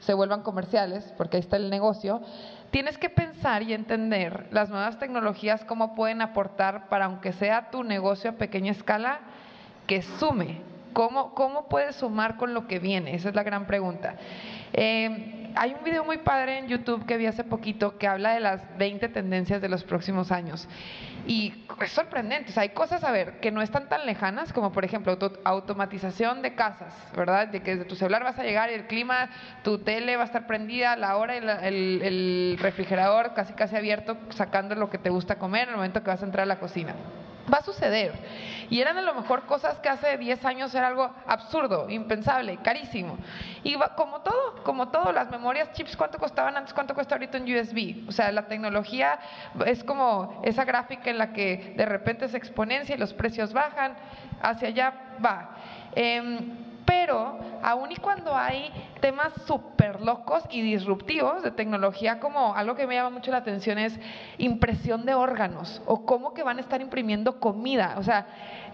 [0.00, 2.20] se vuelvan comerciales, porque ahí está el negocio,
[2.70, 7.84] tienes que pensar y entender las nuevas tecnologías, cómo pueden aportar para, aunque sea tu
[7.84, 9.20] negocio a pequeña escala,
[9.86, 13.14] que sume ¿Cómo, ¿Cómo puedes sumar con lo que viene?
[13.14, 14.16] Esa es la gran pregunta.
[14.72, 18.40] Eh, hay un video muy padre en YouTube que vi hace poquito que habla de
[18.40, 20.68] las 20 tendencias de los próximos años.
[21.26, 24.72] Y es sorprendente, o sea, hay cosas, a ver, que no están tan lejanas, como
[24.72, 27.48] por ejemplo automatización de casas, ¿verdad?
[27.48, 29.30] De que desde tu celular vas a llegar el clima,
[29.62, 34.16] tu tele va a estar prendida, la hora, el, el, el refrigerador casi casi abierto,
[34.30, 36.58] sacando lo que te gusta comer en el momento que vas a entrar a la
[36.58, 36.94] cocina.
[37.52, 38.12] Va a suceder.
[38.70, 43.18] Y eran a lo mejor cosas que hace 10 años era algo absurdo, impensable, carísimo.
[43.62, 46.72] Y como todo, como todo, las memorias chips, ¿cuánto costaban antes?
[46.72, 48.08] ¿Cuánto cuesta ahorita un USB?
[48.08, 49.18] O sea, la tecnología
[49.66, 53.94] es como esa gráfica en la que de repente se exponencia y los precios bajan,
[54.40, 55.56] hacia allá va.
[55.94, 62.74] Eh, pero aun y cuando hay temas súper locos y disruptivos de tecnología, como algo
[62.74, 63.98] que me llama mucho la atención es
[64.38, 67.94] impresión de órganos o cómo que van a estar imprimiendo comida.
[67.98, 68.26] O sea,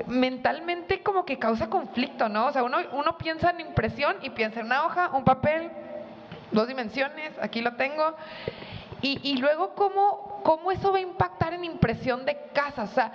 [0.07, 2.47] mentalmente como que causa conflicto, ¿no?
[2.47, 5.71] O sea, uno, uno piensa en impresión y piensa en una hoja, un papel,
[6.53, 8.15] dos dimensiones, aquí lo tengo.
[9.01, 13.13] Y, y luego cómo, cómo eso va a impactar en impresión de casas, o sea,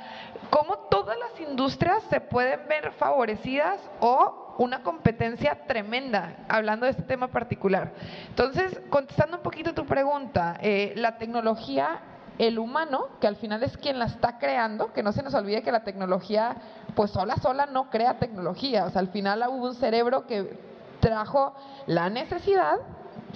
[0.54, 7.02] cómo todas las industrias se pueden ver favorecidas o una competencia tremenda, hablando de este
[7.02, 7.92] tema particular.
[8.30, 12.02] Entonces, contestando un poquito tu pregunta, eh, la tecnología,
[12.38, 15.64] el humano, que al final es quien la está creando, que no se nos olvide
[15.64, 16.56] que la tecnología,
[16.96, 20.56] pues sola, sola no crea tecnología, o sea, al final hubo un cerebro que
[21.00, 21.56] trajo
[21.88, 22.78] la necesidad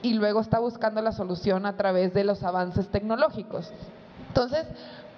[0.04, 3.74] y luego está buscando la solución a través de los avances tecnológicos.
[4.28, 4.68] Entonces,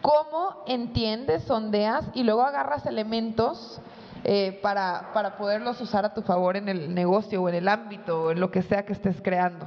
[0.01, 3.79] ¿cómo entiendes, sondeas y luego agarras elementos
[4.23, 8.23] eh, para, para poderlos usar a tu favor en el negocio o en el ámbito
[8.23, 9.65] o en lo que sea que estés creando.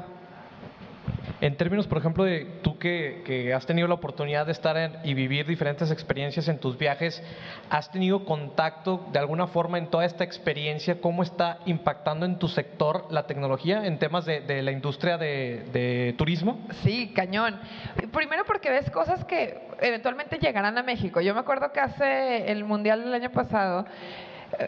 [1.43, 4.93] En términos, por ejemplo, de tú que, que has tenido la oportunidad de estar en,
[5.03, 7.21] y vivir diferentes experiencias en tus viajes,
[7.69, 11.01] ¿has tenido contacto de alguna forma en toda esta experiencia?
[11.01, 15.65] ¿Cómo está impactando en tu sector la tecnología en temas de, de la industria de,
[15.73, 16.65] de turismo?
[16.85, 17.59] Sí, cañón.
[18.13, 21.21] Primero porque ves cosas que eventualmente llegarán a México.
[21.21, 23.85] Yo me acuerdo que hace el Mundial del año pasado,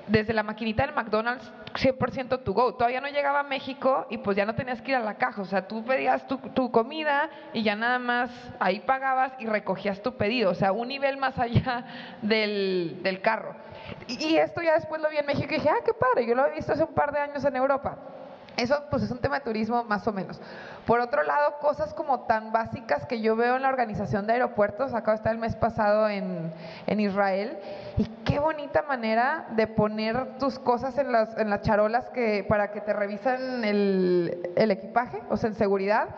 [0.07, 2.75] desde la maquinita del McDonald's 100% to go.
[2.75, 5.43] Todavía no llegaba a México y pues ya no tenías que ir a la caja.
[5.43, 8.31] O sea, tú pedías tu, tu, comida y ya nada más
[8.61, 10.51] ahí pagabas y recogías tu pedido.
[10.51, 11.85] O sea, un nivel más allá
[12.23, 13.55] del, del carro.
[14.07, 16.27] Y, y esto ya después lo vi en México y dije, ah, qué padre.
[16.27, 17.99] Yo lo he visto hace un par de años en Europa.
[18.57, 20.41] Eso pues es un tema de turismo más o menos.
[20.87, 24.95] Por otro lado, cosas como tan básicas que yo veo en la organización de aeropuertos,
[24.95, 26.53] acabo de estar el mes pasado en,
[26.87, 27.59] en Israel,
[27.97, 32.71] y qué bonita manera de poner tus cosas en las, en las charolas que, para
[32.71, 36.09] que te revisen el, el equipaje, o sea, en seguridad.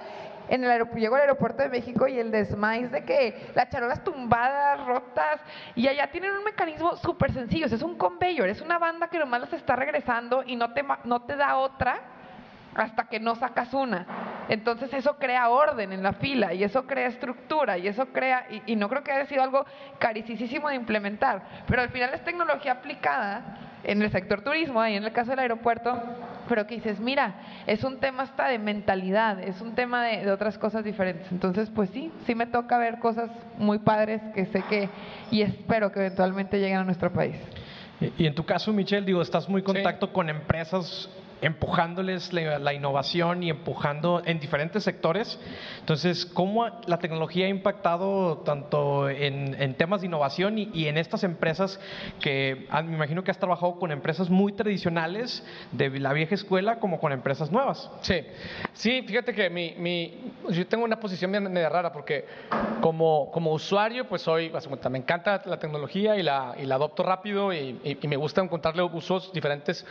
[0.49, 4.87] En el llego al aeropuerto de México y el desmais de que las charolas tumbadas,
[4.87, 5.41] rotas,
[5.75, 9.41] y allá tienen un mecanismo súper sencillo, es un conveyor, es una banda que nomás
[9.41, 11.99] las está regresando y no te, no te da otra
[12.77, 14.07] hasta que no sacas una.
[14.49, 18.73] Entonces eso crea orden en la fila y eso crea estructura y eso crea, y,
[18.73, 19.65] y no creo que haya sido algo
[19.99, 25.05] carísimo de implementar, pero al final es tecnología aplicada en el sector turismo, ahí en
[25.05, 26.01] el caso del aeropuerto,
[26.49, 27.35] pero que dices, mira,
[27.67, 31.31] es un tema hasta de mentalidad, es un tema de, de, otras cosas diferentes.
[31.31, 34.89] Entonces, pues sí, sí me toca ver cosas muy padres que sé que,
[35.31, 37.37] y espero que eventualmente lleguen a nuestro país.
[38.01, 40.13] Y, y en tu caso, Michelle, digo, estás muy en contacto sí.
[40.13, 41.09] con empresas
[41.43, 45.39] empujándoles la, innovación y empujando en diferentes sectores.
[45.81, 51.81] Entonces, ¿cómo la tecnología ha impactado tanto en, temas de innovación y, en estas empresas
[52.21, 56.79] que ah, me imagino que has trabajado con empresas muy tradicionales de la vieja escuela
[56.79, 57.91] como con empresas nuevas?
[58.01, 58.23] Sí,
[58.73, 62.25] sí, fíjate que yo tengo una posición media rara porque
[62.81, 64.53] como, usuario, pues soy,
[64.91, 69.33] me encanta la tecnología y la, y adopto rápido y, y me gusta encontrarle usos
[69.33, 69.85] diferentes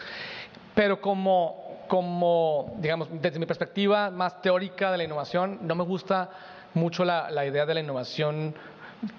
[0.76, 6.30] pero como, como, digamos, desde mi perspectiva más teórica de la innovación, no me gusta
[6.74, 8.54] mucho la, la idea de la innovación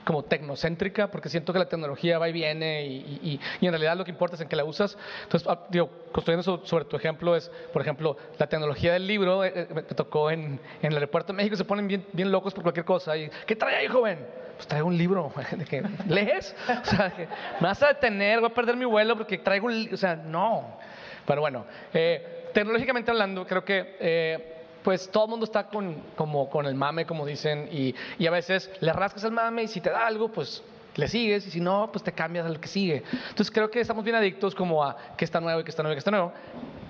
[0.04, 3.96] como tecnocéntrica, porque siento que la tecnología va y viene y, y, y, en realidad
[3.96, 4.96] lo que importa es en qué la usas.
[5.22, 9.52] Entonces, ah, digo, construyendo sobre tu ejemplo es, por ejemplo, la tecnología del libro, eh,
[9.54, 12.62] eh, me tocó en, en, el aeropuerto de México, se ponen bien, bien locos por
[12.62, 13.16] cualquier cosa.
[13.16, 14.18] Y, ¿Qué trae ahí, joven?
[14.56, 15.32] Pues traigo un libro.
[15.52, 16.54] ¿De ¿Lees?
[16.68, 17.12] O sea,
[17.60, 19.90] me vas a detener, voy a perder mi vuelo porque traigo un...
[19.92, 20.78] O sea, no.
[21.26, 26.48] Pero bueno, eh, tecnológicamente hablando, creo que eh, pues todo el mundo está con, como,
[26.48, 29.80] con el mame, como dicen, y, y, a veces le rascas el mame y si
[29.80, 30.62] te da algo, pues
[30.96, 33.02] le sigues, y si no, pues te cambias al que sigue.
[33.12, 35.92] Entonces creo que estamos bien adictos como a que está nuevo y que está nuevo
[35.92, 36.32] y que está nuevo.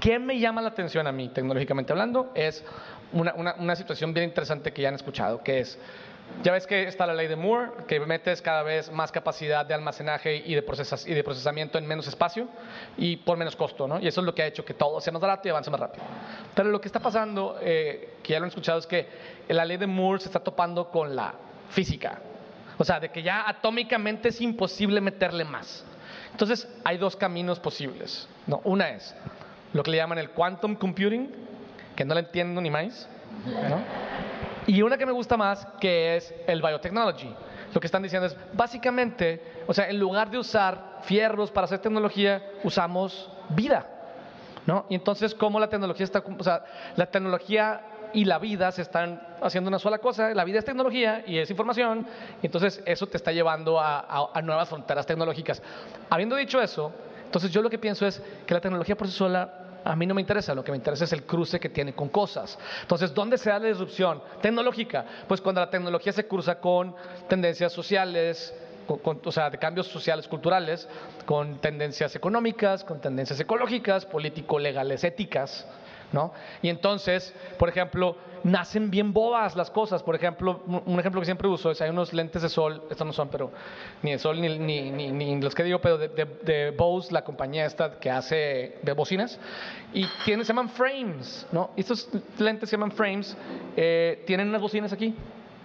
[0.01, 2.31] ¿Qué me llama la atención a mí, tecnológicamente hablando?
[2.35, 2.65] Es
[3.13, 5.79] una, una, una situación bien interesante que ya han escuchado, que es
[6.43, 9.75] ya ves que está la ley de Moore, que metes cada vez más capacidad de
[9.75, 12.49] almacenaje y de, procesas, y de procesamiento en menos espacio
[12.97, 13.99] y por menos costo, ¿no?
[14.01, 15.81] Y eso es lo que ha hecho que todo sea más barato y avance más
[15.81, 16.05] rápido.
[16.55, 19.09] Pero lo que está pasando, eh, que ya lo han escuchado, es que
[19.49, 21.35] la ley de Moore se está topando con la
[21.71, 22.21] física.
[22.79, 25.85] O sea, de que ya atómicamente es imposible meterle más.
[26.33, 28.29] Entonces, hay dos caminos posibles.
[28.47, 28.61] ¿no?
[28.65, 29.15] Una es
[29.73, 31.31] lo que le llaman el quantum computing,
[31.95, 33.09] que no le entiendo ni más,
[33.69, 33.81] ¿no?
[34.67, 37.33] Y una que me gusta más, que es el biotechnology.
[37.73, 41.79] Lo que están diciendo es, básicamente, o sea, en lugar de usar fierros para hacer
[41.79, 43.87] tecnología, usamos vida.
[44.67, 44.87] ¿no?
[44.89, 46.65] Y entonces, ¿cómo la tecnología está, o sea,
[46.97, 47.83] la tecnología
[48.13, 51.51] y la vida se están haciendo una sola cosa, la vida es tecnología y es
[51.51, 52.07] información,
[52.43, 55.63] y entonces eso te está llevando a, a, a nuevas fronteras tecnológicas.
[56.11, 56.93] Habiendo dicho eso,
[57.25, 60.15] entonces yo lo que pienso es que la tecnología por sí sola a mí no
[60.15, 62.59] me interesa, lo que me interesa es el cruce que tiene con cosas.
[62.83, 65.05] Entonces, ¿dónde se da la disrupción tecnológica?
[65.29, 66.95] Pues cuando la tecnología se cruza con
[67.29, 68.53] tendencias sociales,
[68.87, 70.89] con, con, o sea, de cambios sociales, culturales,
[71.25, 75.65] con tendencias económicas, con tendencias ecológicas, político-legales, éticas.
[76.13, 76.33] ¿No?
[76.63, 80.03] Y entonces, por ejemplo, nacen bien bobas las cosas.
[80.03, 83.13] Por ejemplo, un ejemplo que siempre uso es, hay unos lentes de sol, estos no
[83.13, 83.51] son, pero
[84.03, 87.25] ni de sol ni, ni, ni, ni los que digo, pero de, de, Bose, la
[87.25, 89.39] compañía esta que hace de bocinas,
[89.93, 91.71] y tienen, se llaman frames, ¿no?
[91.77, 93.37] Estos lentes se llaman frames,
[93.77, 95.15] eh, tienen unas bocinas aquí,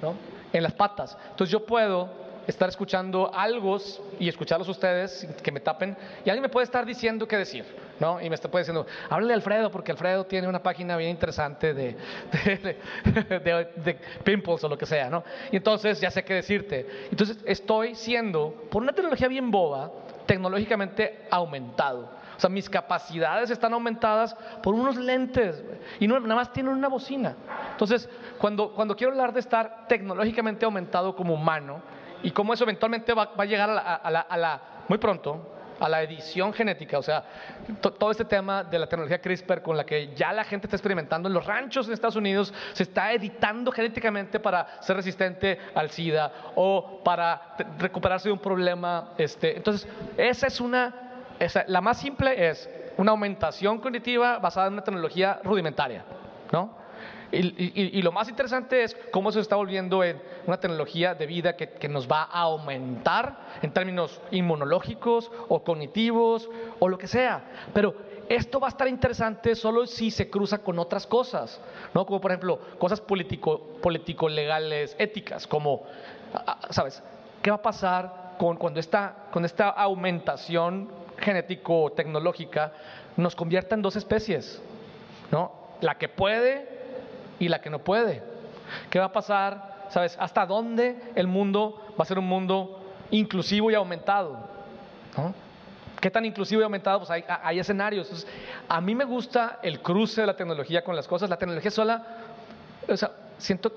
[0.02, 0.16] ¿no?
[0.52, 1.18] En las patas.
[1.30, 2.10] Entonces yo puedo
[2.52, 3.78] estar escuchando algo
[4.20, 7.66] y escucharlos ustedes, que me tapen, y alguien me puede estar diciendo qué decir,
[8.00, 8.22] ¿no?
[8.22, 11.74] Y me está puede diciendo, háblale a Alfredo, porque Alfredo tiene una página bien interesante
[11.74, 11.96] de,
[12.46, 12.78] de,
[13.40, 15.24] de, de, pimples o lo que sea, ¿no?
[15.52, 17.08] Y entonces ya sé qué decirte.
[17.10, 19.92] Entonces estoy siendo, por una tecnología bien boba,
[20.26, 22.22] tecnológicamente aumentado.
[22.38, 25.64] O sea, mis capacidades están aumentadas por unos lentes
[26.00, 27.36] y no, nada más tienen una bocina.
[27.72, 31.82] Entonces, cuando, cuando quiero hablar de estar tecnológicamente aumentado como humano
[32.24, 36.54] y cómo eso eventualmente va, a llegar a la, a muy pronto, a la edición
[36.54, 37.24] genética, o sea,
[37.82, 41.28] todo este tema de la tecnología CRISPR con la que ya la gente está experimentando
[41.28, 46.32] en los ranchos en Estados Unidos, se está editando genéticamente para ser resistente al SIDA
[46.56, 49.14] o para recuperarse de un problema.
[49.18, 50.94] Este, entonces, esa es una,
[51.66, 56.06] la más simple es una aumentación cognitiva basada en una tecnología rudimentaria,
[56.52, 56.81] ¿no?
[57.32, 61.70] Y, lo más interesante es cómo se está volviendo en una tecnología de vida que,
[61.70, 67.44] que, nos va a aumentar en términos inmunológicos o cognitivos o lo que sea.
[67.74, 67.96] Pero
[68.28, 71.60] esto va a estar interesante solo si se cruza con otras cosas,
[71.94, 72.06] ¿no?
[72.06, 75.84] Como por ejemplo cosas político, político éticas, como,
[76.70, 77.04] ¿sabes?
[77.42, 82.72] ¿Qué va a pasar con, cuando esta, con esta aumentación genético-tecnológica
[83.18, 84.62] nos convierta en dos especies,
[85.30, 85.52] ¿no?
[85.82, 86.71] La que puede
[87.42, 88.22] y la que no puede.
[88.90, 89.88] ¿Qué va a pasar?
[89.90, 90.16] ¿Sabes?
[90.20, 92.80] ¿Hasta dónde el mundo va a ser un mundo
[93.10, 94.38] inclusivo y aumentado?
[96.00, 97.00] ¿Qué tan inclusivo y aumentado?
[97.00, 98.26] Pues hay, escenarios.
[98.70, 101.30] a mí me gusta el cruce de la tecnología con las cosas.
[101.30, 102.06] La tecnología sola,
[102.88, 103.74] o sea, siento,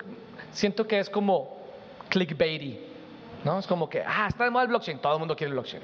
[0.52, 1.56] siento que es como
[2.10, 2.93] clickbaity.
[3.44, 3.58] ¿No?
[3.58, 5.82] Es como que, ah, está de moda el blockchain, todo el mundo quiere el blockchain.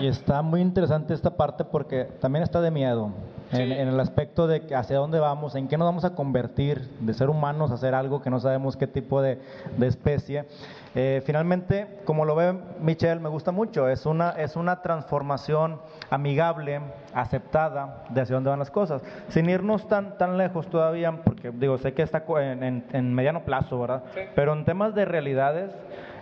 [0.00, 3.12] Y está muy interesante esta parte porque también está de miedo,
[3.52, 7.30] en, el aspecto de hacia dónde vamos, en qué nos vamos a convertir de ser
[7.30, 9.38] humanos a ser algo que no sabemos qué tipo de,
[9.80, 10.46] especie.
[10.94, 15.80] Eh, finalmente, como lo ve Michelle, me gusta mucho, es una, es una transformación
[16.10, 16.80] amigable,
[17.14, 21.78] aceptada de hacia dónde van las cosas, sin irnos tan, tan lejos todavía, porque digo,
[21.78, 24.02] sé que está en, en mediano plazo, ¿verdad?
[24.34, 25.70] Pero en temas de realidades,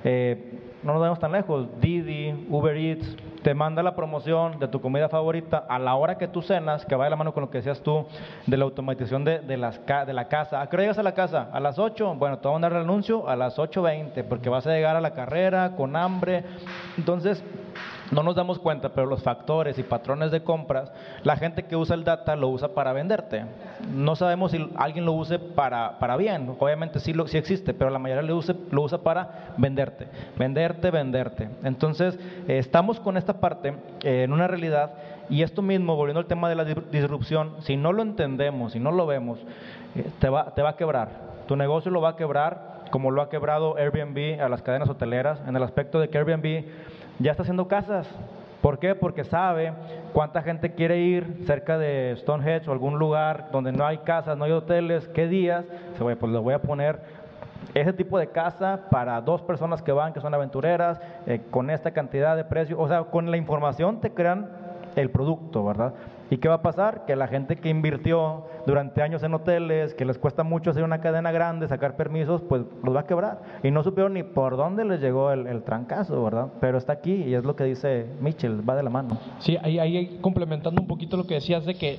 [0.09, 0.37] eh,
[0.85, 5.09] no nos vemos tan lejos, Didi, Uber Eats, te manda la promoción de tu comida
[5.09, 7.59] favorita a la hora que tú cenas, que va de la mano con lo que
[7.59, 8.07] decías tú,
[8.47, 10.61] de la automatización de, de, las, de la casa.
[10.61, 11.51] ¿A qué hora llegas a la casa?
[11.53, 12.15] ¿A las 8?
[12.15, 15.01] Bueno, te voy a mandar el anuncio a las 8.20, porque vas a llegar a
[15.01, 16.45] la carrera con hambre.
[16.97, 17.43] Entonces,
[18.11, 20.93] no nos damos cuenta, pero los factores y patrones de compras,
[21.23, 23.45] la gente que usa el data lo usa para venderte.
[23.93, 27.91] No sabemos si alguien lo use para, para bien, obviamente sí, lo, sí existe, pero
[27.91, 28.41] la mayoría lo,
[28.71, 31.49] lo usa para venderte, venderte, venderte.
[31.65, 34.93] Entonces, eh, estamos con esta parte eh, en una realidad
[35.29, 38.93] y esto mismo, volviendo al tema de la disrupción, si no lo entendemos, si no
[38.93, 39.39] lo vemos,
[39.97, 41.27] eh, te, va, te va a quebrar.
[41.49, 45.41] Tu negocio lo va a quebrar como lo ha quebrado Airbnb a las cadenas hoteleras,
[45.47, 46.65] en el aspecto de que Airbnb
[47.19, 48.09] ya está haciendo casas.
[48.63, 48.95] ¿Por qué?
[48.95, 49.73] Porque sabe
[50.13, 54.45] cuánta gente quiere ir cerca de Stonehenge o algún lugar donde no hay casas, no
[54.45, 55.65] hay hoteles, qué días.
[55.99, 57.01] Pues le voy a poner
[57.75, 61.93] ese tipo de casa para dos personas que van, que son aventureras, eh, con esta
[61.93, 62.81] cantidad de precio.
[62.81, 64.49] O sea, con la información te crean
[64.97, 65.95] el producto, ¿verdad?
[66.31, 67.05] ¿Y qué va a pasar?
[67.05, 71.01] Que la gente que invirtió durante años en hoteles, que les cuesta mucho hacer una
[71.01, 73.41] cadena grande, sacar permisos, pues los va a quebrar.
[73.63, 76.49] Y no supieron ni por dónde les llegó el, trancazo, ¿verdad?
[76.61, 79.19] Pero está aquí y es lo que dice Mitchell, va de la mano.
[79.39, 81.99] Sí, ahí, complementando un poquito lo que decías de que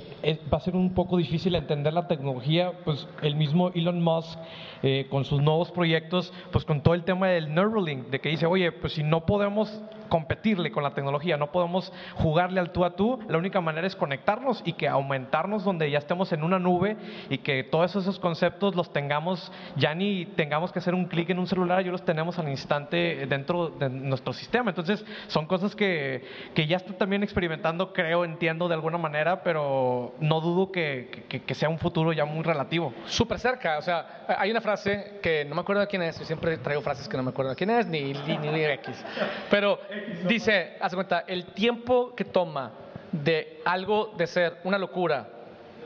[0.52, 4.38] va a ser un poco difícil entender la tecnología, pues el mismo Elon Musk
[4.84, 8.46] eh, con sus nuevos proyectos, pues con todo el tema del Neuralink, de que dice,
[8.46, 12.96] oye, pues si no podemos competirle con la tecnología, no podemos jugarle al tú a
[12.96, 16.98] tú, la única manera es conectarnos y que aumentarnos donde ya estemos en una nube
[17.30, 21.40] y que todos esos conceptos los tengamos, ya ni tengamos que hacer un clic en
[21.40, 24.72] un celular, yo los tenemos al instante dentro de nuestro sistema.
[24.72, 30.14] Entonces, son cosas que, que ya estoy también experimentando, creo, entiendo de alguna manera, pero
[30.20, 32.94] no dudo que, que, sea un futuro ya muy relativo.
[33.06, 36.26] Súper cerca, o sea, hay una frase que no me acuerdo de quién es, yo
[36.26, 39.04] siempre traigo frases que no me acuerdo de quién es, ni, ni, ni, ni X,
[39.50, 39.80] pero
[40.28, 42.72] Dice, hace cuenta, el tiempo que toma
[43.12, 45.30] de algo de ser una locura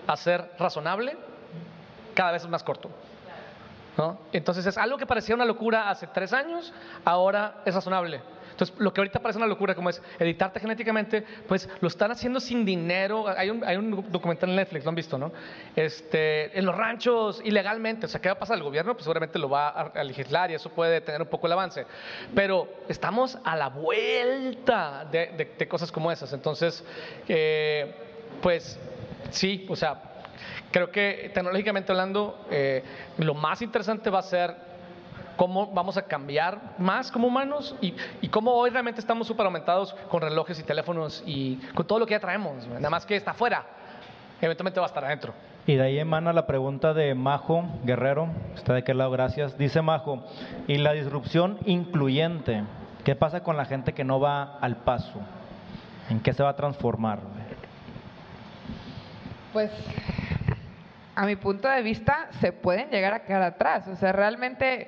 [0.08, 1.18] a ser razonable,
[2.14, 2.90] cada vez es más corto.
[3.98, 4.20] ¿no?
[4.32, 6.74] Entonces es algo que parecía una locura hace tres años,
[7.04, 8.22] ahora es razonable.
[8.52, 12.40] Entonces, lo que ahorita parece una locura, como es editarte genéticamente, pues lo están haciendo
[12.40, 13.28] sin dinero.
[13.28, 15.32] Hay un, hay un documental en Netflix, lo han visto, ¿no?
[15.76, 18.06] Este, en los ranchos, ilegalmente.
[18.06, 18.58] O sea, ¿qué va a pasar?
[18.58, 21.54] El gobierno, pues seguramente lo va a, legislar y eso puede tener un poco el
[21.54, 21.86] avance.
[22.36, 26.32] Pero estamos a la vuelta de, cosas como esas.
[26.34, 26.84] Entonces,
[27.28, 27.96] eh,
[28.42, 28.80] pues
[29.30, 30.02] sí, o sea,
[30.72, 32.84] creo que tecnológicamente hablando, eh,
[33.18, 34.56] lo más interesante va a ser
[35.36, 39.94] cómo vamos a cambiar más como humanos y, y cómo hoy realmente estamos súper aumentados
[40.10, 43.32] con relojes y teléfonos y con todo lo que ya traemos, nada más que está
[43.32, 43.66] afuera,
[44.42, 45.34] eventualmente va a estar adentro.
[45.68, 49.58] Y de ahí emana la pregunta de Majo Guerrero, está de aquel lado, gracias.
[49.60, 50.24] Dice Majo,
[50.68, 52.64] ¿y la disrupción incluyente?
[53.04, 55.22] ¿Qué pasa con la gente que no va al paso?
[56.10, 57.20] ¿En qué se va a transformar?
[59.54, 59.72] Pues
[61.16, 63.88] a mi punto de vista se pueden llegar a quedar atrás.
[63.88, 64.88] O sea, realmente,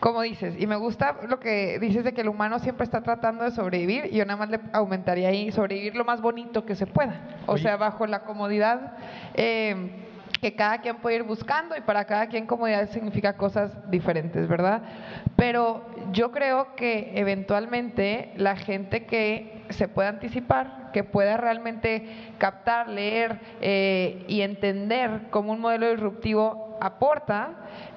[0.00, 3.44] como dices, y me gusta lo que dices de que el humano siempre está tratando
[3.44, 6.86] de sobrevivir, y yo nada más le aumentaría ahí sobrevivir lo más bonito que se
[6.86, 7.14] pueda.
[7.46, 8.96] O sea, bajo la comodidad.
[9.34, 10.02] Eh,
[10.40, 14.82] que cada quien puede ir buscando y para cada quien comodidad significa cosas diferentes, ¿verdad?
[15.34, 22.06] Pero yo creo que eventualmente la gente que se pueda anticipar, que pueda realmente
[22.38, 27.50] captar, leer eh, y entender cómo un modelo disruptivo aporta,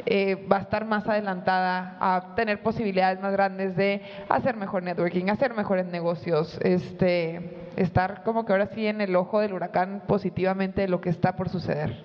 [0.05, 5.29] eh, va a estar más adelantada a tener posibilidades más grandes de hacer mejor networking,
[5.29, 10.81] hacer mejores negocios, este, estar como que ahora sí en el ojo del huracán positivamente
[10.81, 12.03] de lo que está por suceder.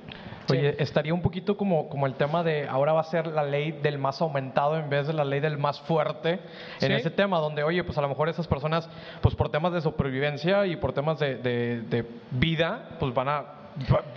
[0.50, 3.72] Oye, estaría un poquito como, como el tema de ahora va a ser la ley
[3.72, 6.40] del más aumentado en vez de la ley del más fuerte
[6.80, 8.88] en ese tema, donde, oye, pues a lo mejor esas personas,
[9.20, 13.44] pues por temas de supervivencia y por temas de, de, vida, pues van a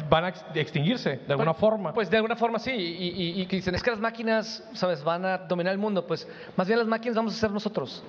[0.08, 1.94] van a extinguirse de alguna pues, forma.
[1.94, 5.26] Pues de alguna forma sí, y, y, que dicen, es que las máquinas, ¿sabes?, van
[5.26, 8.04] a dominar el mundo, pues más bien las máquinas vamos a ser nosotros,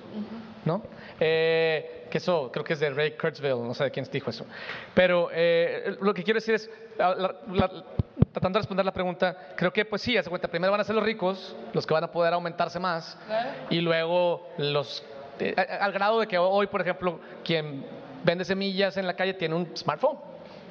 [0.63, 0.83] ¿no?
[1.19, 4.45] Eh, que eso creo que es de Ray Kurzweil, no sé de quién dijo eso.
[4.93, 7.35] Pero eh, lo que quiero decir es, la,
[8.31, 10.95] tratando de responder la pregunta, creo que pues sí, hace cuenta, primero van a ser
[10.95, 13.17] los ricos, los que van a poder aumentarse más,
[13.69, 15.03] y luego los,
[15.39, 17.85] eh, al grado de que hoy, por ejemplo, quien
[18.23, 20.17] vende semillas en la calle tiene un smartphone,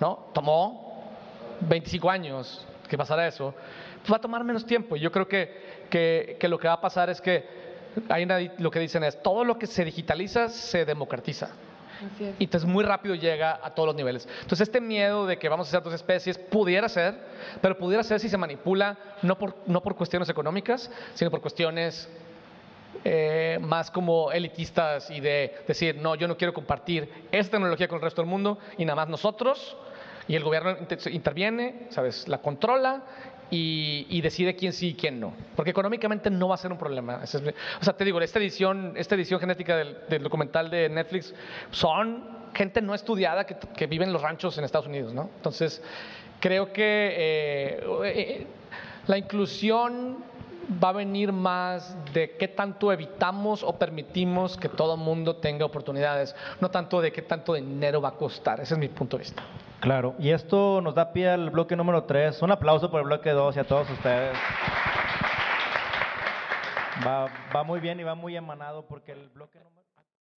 [0.00, 0.26] ¿no?
[0.32, 1.12] Tomó
[1.60, 3.54] 25 años que pasara eso,
[4.00, 4.96] pues va a tomar menos tiempo.
[4.96, 7.44] Y yo creo que, que, que lo que va a pasar es que
[8.08, 8.26] hay
[8.58, 11.50] lo que dicen es, todo lo que se digitaliza se democratiza.
[12.38, 14.28] Y entonces muy rápido llega a todos los niveles.
[14.42, 17.18] Entonces este miedo de que vamos a ser dos especies pudiera ser,
[17.60, 22.08] pero pudiera ser si se manipula no por, no por cuestiones económicas, sino por cuestiones
[23.04, 27.96] eh, más como elitistas y de decir, no, yo no quiero compartir esta tecnología con
[27.96, 29.76] el resto del mundo y nada más nosotros.
[30.26, 30.76] Y el gobierno
[31.10, 32.28] interviene, ¿sabes?
[32.28, 33.02] La controla
[33.50, 35.32] y, decide quién sí y quién no.
[35.56, 37.20] Porque económicamente no va a ser un problema.
[37.22, 37.26] o
[37.84, 41.34] sea, te digo, esta edición, esta edición genética del, documental de Netflix
[41.70, 45.30] son gente no estudiada que, vive en los ranchos en Estados Unidos, ¿no?
[45.36, 45.82] Entonces,
[46.40, 48.46] creo que eh, eh,
[49.06, 50.24] la inclusión
[50.82, 55.64] va a venir más de qué tanto evitamos o permitimos que todo el mundo tenga
[55.64, 58.60] oportunidades, no tanto de qué tanto dinero va a costar.
[58.60, 59.42] Ese es mi punto de vista.
[59.80, 62.42] Claro, y esto nos da pie al bloque número 3.
[62.42, 64.36] Un aplauso por el bloque 2 y a todos ustedes.
[67.06, 69.77] Va, va muy bien y va muy emanado porque el bloque número...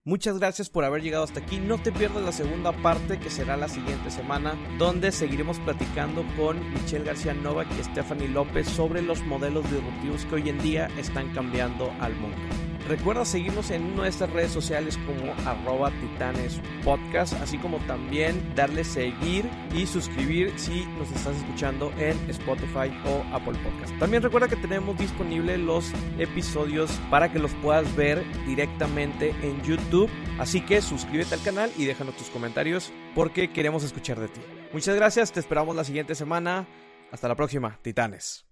[0.04, 1.58] Muchas gracias por haber llegado hasta aquí.
[1.58, 6.58] No te pierdas la segunda parte que será la siguiente semana, donde seguiremos platicando con
[6.72, 11.32] Michelle García Novak y Stephanie López sobre los modelos disruptivos que hoy en día están
[11.32, 12.71] cambiando al mundo.
[12.88, 19.48] Recuerda seguirnos en nuestras redes sociales como arroba titanes podcast, así como también darle seguir
[19.74, 23.96] y suscribir si nos estás escuchando en Spotify o Apple Podcast.
[23.98, 30.10] También recuerda que tenemos disponibles los episodios para que los puedas ver directamente en YouTube.
[30.38, 34.40] Así que suscríbete al canal y déjanos tus comentarios porque queremos escuchar de ti.
[34.72, 36.66] Muchas gracias, te esperamos la siguiente semana.
[37.10, 38.51] Hasta la próxima, Titanes.